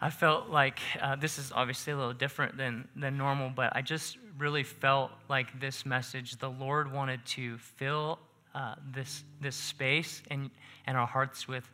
I 0.00 0.10
felt 0.10 0.48
like 0.48 0.78
uh, 1.00 1.16
this 1.16 1.38
is 1.38 1.52
obviously 1.54 1.92
a 1.92 1.96
little 1.96 2.14
different 2.14 2.56
than, 2.56 2.88
than 2.96 3.16
normal, 3.18 3.50
but 3.54 3.74
I 3.76 3.82
just 3.82 4.16
really 4.38 4.62
felt 4.62 5.10
like 5.28 5.60
this 5.60 5.84
message, 5.84 6.36
the 6.36 6.48
Lord 6.48 6.90
wanted 6.90 7.24
to 7.26 7.58
fill 7.58 8.18
uh, 8.54 8.76
this, 8.94 9.24
this 9.40 9.56
space 9.56 10.22
and, 10.30 10.50
and 10.86 10.96
our 10.96 11.06
hearts 11.06 11.46
with 11.46 11.70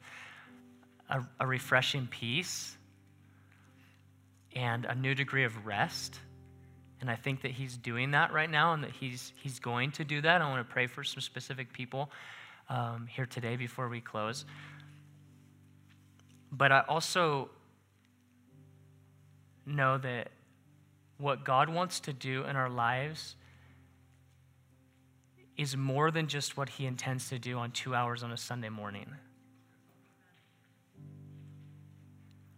a, 1.08 1.22
a 1.38 1.46
refreshing 1.46 2.08
peace 2.08 2.76
and 4.54 4.84
a 4.84 4.94
new 4.94 5.14
degree 5.14 5.44
of 5.44 5.66
rest. 5.66 6.18
And 7.06 7.12
I 7.12 7.14
think 7.14 7.42
that 7.42 7.52
he's 7.52 7.76
doing 7.76 8.10
that 8.10 8.32
right 8.32 8.50
now 8.50 8.72
and 8.72 8.82
that 8.82 8.90
he's, 8.90 9.32
he's 9.40 9.60
going 9.60 9.92
to 9.92 10.04
do 10.04 10.20
that. 10.22 10.42
I 10.42 10.48
want 10.50 10.68
to 10.68 10.72
pray 10.72 10.88
for 10.88 11.04
some 11.04 11.20
specific 11.20 11.72
people 11.72 12.10
um, 12.68 13.06
here 13.08 13.26
today 13.26 13.54
before 13.54 13.88
we 13.88 14.00
close. 14.00 14.44
But 16.50 16.72
I 16.72 16.80
also 16.88 17.48
know 19.64 19.98
that 19.98 20.32
what 21.18 21.44
God 21.44 21.68
wants 21.68 22.00
to 22.00 22.12
do 22.12 22.42
in 22.42 22.56
our 22.56 22.68
lives 22.68 23.36
is 25.56 25.76
more 25.76 26.10
than 26.10 26.26
just 26.26 26.56
what 26.56 26.70
he 26.70 26.86
intends 26.86 27.28
to 27.28 27.38
do 27.38 27.56
on 27.56 27.70
two 27.70 27.94
hours 27.94 28.24
on 28.24 28.32
a 28.32 28.36
Sunday 28.36 28.68
morning. 28.68 29.14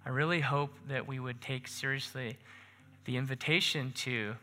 I 0.07 0.09
really 0.09 0.41
hope 0.41 0.73
that 0.89 1.07
we 1.07 1.21
would 1.21 1.43
take 1.43 1.69
seriously 1.69 2.39
the 3.09 3.17
invitation 3.17 3.91
to 3.97 4.37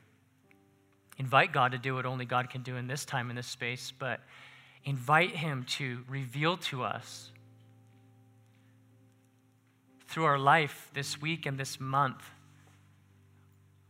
invite 1.20 1.54
God 1.54 1.74
to 1.74 1.78
do 1.78 1.94
what 1.94 2.08
only 2.08 2.26
God 2.26 2.50
can 2.50 2.64
do 2.64 2.78
in 2.78 2.88
this 2.88 3.06
time, 3.06 3.30
in 3.30 3.36
this 3.36 3.46
space, 3.46 3.94
but 3.98 4.22
invite 4.84 5.36
Him 5.36 5.66
to 5.78 6.04
reveal 6.10 6.58
to 6.58 6.84
us 6.84 7.30
through 10.08 10.26
our 10.26 10.40
life 10.40 10.90
this 10.96 11.22
week 11.22 11.46
and 11.46 11.60
this 11.60 11.80
month 11.80 12.24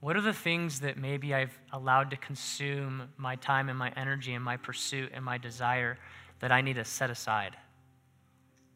what 0.02 0.18
are 0.18 0.22
the 0.22 0.34
things 0.34 0.82
that 0.82 0.98
maybe 0.98 1.34
I've 1.34 1.58
allowed 1.72 2.12
to 2.12 2.18
consume 2.18 3.10
my 3.16 3.38
time 3.38 3.70
and 3.70 3.80
my 3.80 3.94
energy 3.96 4.34
and 4.34 4.44
my 4.44 4.58
pursuit 4.58 5.12
and 5.16 5.24
my 5.24 5.38
desire 5.38 5.98
that 6.42 6.52
I 6.52 6.60
need 6.60 6.76
to 6.76 6.84
set 6.84 7.10
aside, 7.10 7.56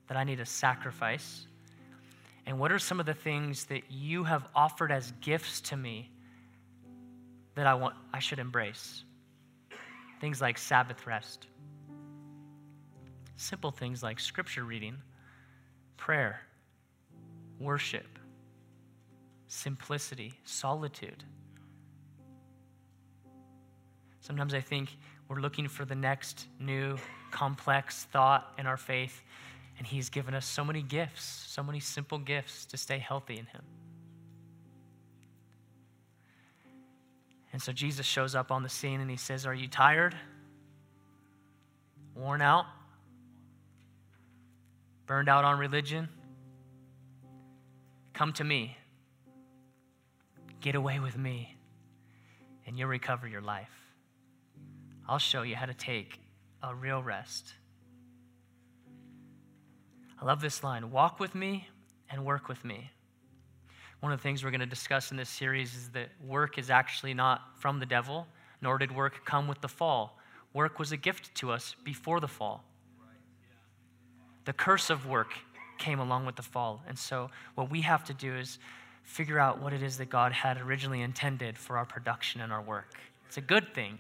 that 0.08 0.18
I 0.18 0.24
need 0.24 0.38
to 0.38 0.46
sacrifice? 0.46 1.46
And 2.50 2.58
what 2.58 2.72
are 2.72 2.80
some 2.80 3.00
of 3.00 3.06
the 3.06 3.14
things 3.14 3.66
that 3.66 3.84
you 3.92 4.24
have 4.24 4.48
offered 4.56 4.92
as 4.92 5.14
gifts 5.22 5.62
to 5.62 5.78
me 5.78 6.10
that 7.54 7.68
I 7.68 7.76
want 7.76 7.94
I 8.12 8.18
should 8.18 8.40
embrace? 8.40 9.04
Things 10.20 10.42
like 10.42 10.58
Sabbath 10.58 11.06
rest. 11.06 11.46
Simple 13.36 13.70
things 13.70 14.02
like 14.02 14.20
scripture 14.20 14.64
reading, 14.64 14.98
prayer, 15.96 16.42
worship, 17.60 18.18
simplicity, 19.48 20.34
solitude. 20.44 21.24
Sometimes 24.22 24.56
I 24.56 24.60
think 24.62 24.90
we're 25.28 25.40
looking 25.40 25.68
for 25.68 25.86
the 25.86 25.94
next 25.94 26.48
new 26.60 26.98
complex 27.30 28.06
thought 28.06 28.54
in 28.58 28.66
our 28.66 28.76
faith 28.76 29.22
and 29.80 29.88
He's 29.88 30.10
given 30.10 30.34
us 30.36 30.46
so 30.46 30.64
many 30.64 30.84
gifts, 30.84 31.24
so 31.24 31.64
many 31.64 31.80
simple 31.80 32.20
gifts 32.20 32.66
to 32.66 32.78
stay 32.78 33.00
healthy 33.00 33.40
in 33.40 33.46
Him. 33.46 33.62
And 37.54 37.62
so 37.62 37.72
Jesus 37.72 38.06
shows 38.06 38.36
up 38.36 38.52
on 38.52 38.62
the 38.62 38.70
scene 38.70 39.00
and 39.00 39.10
He 39.10 39.16
says, 39.16 39.46
Are 39.46 39.54
you 39.54 39.70
tired? 39.70 40.16
Worn 42.14 42.42
out? 42.42 42.66
Burned 45.08 45.30
out 45.30 45.46
on 45.46 45.58
religion? 45.58 46.10
Come 48.14 48.34
to 48.34 48.44
me. 48.44 48.76
Get 50.60 50.76
away 50.76 51.00
with 51.00 51.18
me, 51.18 51.56
and 52.68 52.78
you'll 52.78 52.90
recover 52.90 53.30
your 53.30 53.40
life. 53.40 53.72
I'll 55.08 55.20
show 55.20 55.44
you 55.44 55.56
how 55.56 55.66
to 55.66 55.74
take 55.74 56.20
a 56.62 56.76
real 56.76 57.02
rest 57.02 57.54
I 60.22 60.26
love 60.26 60.42
this 60.42 60.64
line 60.64 60.92
walk 60.92 61.20
with 61.20 61.34
me 61.34 61.68
and 62.10 62.26
work 62.26 62.50
with 62.50 62.66
me. 62.66 62.92
One 64.02 64.12
of 64.12 64.20
the 64.20 64.24
things 64.24 64.44
we're 64.44 64.52
going 64.52 64.60
to 64.60 64.66
discuss 64.66 65.12
in 65.12 65.18
this 65.18 65.30
series 65.30 65.76
is 65.76 65.90
that 65.90 66.10
work 66.26 66.58
is 66.58 66.70
actually 66.70 67.14
not 67.14 67.42
from 67.58 67.80
the 67.80 67.86
devil, 67.86 68.28
nor 68.62 68.78
did 68.78 68.94
work 68.94 69.26
come 69.26 69.48
with 69.48 69.62
the 69.62 69.68
fall. 69.68 70.18
Work 70.54 70.80
was 70.80 70.92
a 70.92 70.98
gift 70.98 71.36
to 71.36 71.52
us 71.52 71.76
before 71.84 72.20
the 72.20 72.28
fall. 72.28 72.64
The 74.46 74.54
curse 74.54 74.90
of 74.90 75.06
work 75.06 75.34
came 75.78 76.00
along 76.00 76.26
with 76.26 76.36
the 76.36 76.44
fall. 76.44 76.82
And 76.88 76.98
so, 76.98 77.30
what 77.56 77.70
we 77.70 77.82
have 77.82 78.04
to 78.06 78.14
do 78.14 78.36
is 78.36 78.58
figure 79.04 79.40
out 79.40 79.62
what 79.62 79.74
it 79.74 79.84
is 79.84 79.98
that 79.98 80.10
God 80.10 80.32
had 80.32 80.60
originally 80.60 81.02
intended 81.02 81.58
for 81.58 81.78
our 81.78 81.86
production 81.86 82.42
and 82.42 82.52
our 82.52 82.62
work. 82.62 82.96
It's 83.28 83.38
a 83.38 83.42
good 83.42 83.74
thing, 83.74 84.00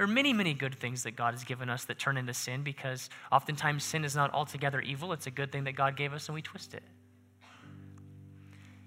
there 0.00 0.06
are 0.06 0.08
many, 0.08 0.32
many 0.32 0.54
good 0.54 0.74
things 0.74 1.02
that 1.02 1.10
God 1.10 1.34
has 1.34 1.44
given 1.44 1.68
us 1.68 1.84
that 1.84 1.98
turn 1.98 2.16
into 2.16 2.32
sin 2.32 2.62
because 2.62 3.10
oftentimes 3.30 3.84
sin 3.84 4.02
is 4.02 4.16
not 4.16 4.32
altogether 4.32 4.80
evil. 4.80 5.12
It's 5.12 5.26
a 5.26 5.30
good 5.30 5.52
thing 5.52 5.64
that 5.64 5.74
God 5.74 5.94
gave 5.94 6.14
us 6.14 6.26
and 6.26 6.34
we 6.34 6.40
twist 6.40 6.72
it. 6.72 6.82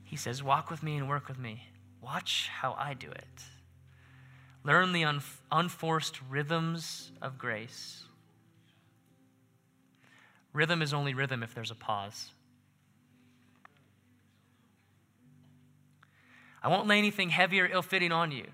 He 0.04 0.16
says, 0.16 0.42
Walk 0.42 0.72
with 0.72 0.82
me 0.82 0.98
and 0.98 1.08
work 1.08 1.28
with 1.28 1.38
me. 1.38 1.68
Watch 2.02 2.50
how 2.52 2.76
I 2.80 2.96
do 2.96 3.12
it. 3.12 3.44
Learn 4.64 4.92
the 4.92 5.04
un- 5.04 5.22
unforced 5.52 6.20
rhythms 6.32 7.12
of 7.22 7.38
grace. 7.38 8.06
Rhythm 10.52 10.82
is 10.82 10.96
only 10.96 11.14
rhythm 11.14 11.44
if 11.44 11.54
there's 11.54 11.70
a 11.70 11.76
pause. 11.76 12.32
I 16.64 16.70
won't 16.70 16.88
lay 16.88 16.98
anything 16.98 17.30
heavy 17.30 17.62
or 17.62 17.68
ill 17.68 17.84
fitting 17.84 18.12
on 18.12 18.32
you. 18.32 18.48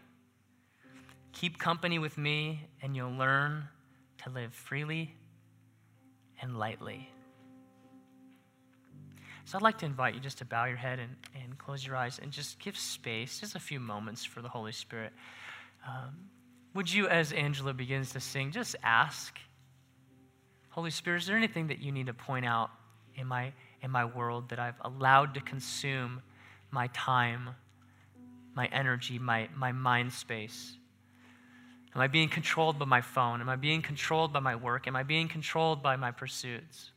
Keep 1.34 1.58
company 1.58 2.00
with 2.00 2.18
me, 2.18 2.68
and 2.82 2.96
you'll 2.96 3.12
learn 3.12 3.68
to 4.24 4.30
live 4.30 4.54
freely 4.54 5.16
and 6.42 6.58
lightly. 6.58 7.10
So 9.46 9.58
I'd 9.58 9.64
like 9.64 9.80
to 9.80 9.86
invite 9.86 10.14
you 10.14 10.20
just 10.20 10.38
to 10.40 10.46
bow 10.46 10.66
your 10.66 10.78
head 10.78 11.00
and, 11.00 11.16
and 11.42 11.58
close 11.58 11.86
your 11.86 11.96
eyes 11.96 12.20
and 12.22 12.32
just 12.32 12.60
give 12.60 12.78
space, 12.78 13.40
just 13.40 13.56
a 13.56 13.60
few 13.60 13.80
moments 13.80 14.24
for 14.24 14.42
the 14.42 14.50
Holy 14.50 14.72
Spirit. 14.72 15.12
Um, 15.88 16.30
would 16.76 16.92
you, 16.92 17.08
as 17.08 17.32
Angela 17.32 17.74
begins 17.74 18.12
to 18.12 18.20
sing, 18.20 18.52
just 18.52 18.76
ask, 18.84 19.40
Holy 20.70 20.92
Spirit, 20.92 21.24
is 21.24 21.28
there 21.28 21.36
anything 21.36 21.68
that 21.68 21.80
you 21.80 21.92
need 21.92 22.06
to 22.06 22.14
point 22.14 22.46
out 22.46 22.70
in 23.16 23.26
my, 23.26 23.52
in 23.82 23.90
my 23.90 24.06
world 24.06 24.50
that 24.50 24.60
I've 24.60 24.80
allowed 24.82 25.34
to 25.34 25.42
consume 25.42 26.22
my 26.70 26.88
time, 26.94 27.50
my 28.54 28.68
energy, 28.68 29.18
my, 29.18 29.50
my 29.56 29.72
mind 29.72 30.14
space? 30.14 30.78
Am 31.96 32.02
I 32.02 32.08
being 32.08 32.30
controlled 32.30 32.78
by 32.78 32.86
my 32.86 33.02
phone? 33.02 33.42
Am 33.42 33.50
I 33.50 33.56
being 33.56 33.82
controlled 33.82 34.32
by 34.32 34.40
my 34.40 34.56
work? 34.56 34.88
Am 34.88 34.96
I 34.96 35.04
being 35.04 35.28
controlled 35.28 35.82
by 35.82 35.96
my 35.96 36.12
pursuits? 36.12 36.92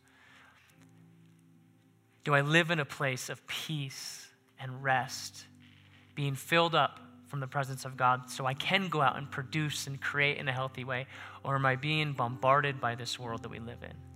Do 2.24 2.34
I 2.34 2.42
live 2.42 2.70
in 2.70 2.78
a 2.78 2.84
place 2.84 3.28
of 3.28 3.44
peace 3.46 4.28
and 4.60 4.82
rest, 4.82 5.46
being 6.14 6.34
filled 6.34 6.74
up 6.74 7.00
from 7.26 7.40
the 7.40 7.46
presence 7.46 7.84
of 7.84 7.96
God 7.96 8.30
so 8.30 8.44
I 8.44 8.54
can 8.54 8.88
go 8.88 9.00
out 9.00 9.16
and 9.16 9.30
produce 9.30 9.86
and 9.86 10.00
create 10.00 10.36
in 10.36 10.48
a 10.48 10.52
healthy 10.52 10.84
way? 10.84 11.06
Or 11.42 11.54
am 11.54 11.66
I 11.66 11.76
being 11.76 12.12
bombarded 12.12 12.80
by 12.80 12.94
this 12.94 13.18
world 13.18 13.42
that 13.42 13.48
we 13.48 13.58
live 13.58 13.82
in? 13.82 14.11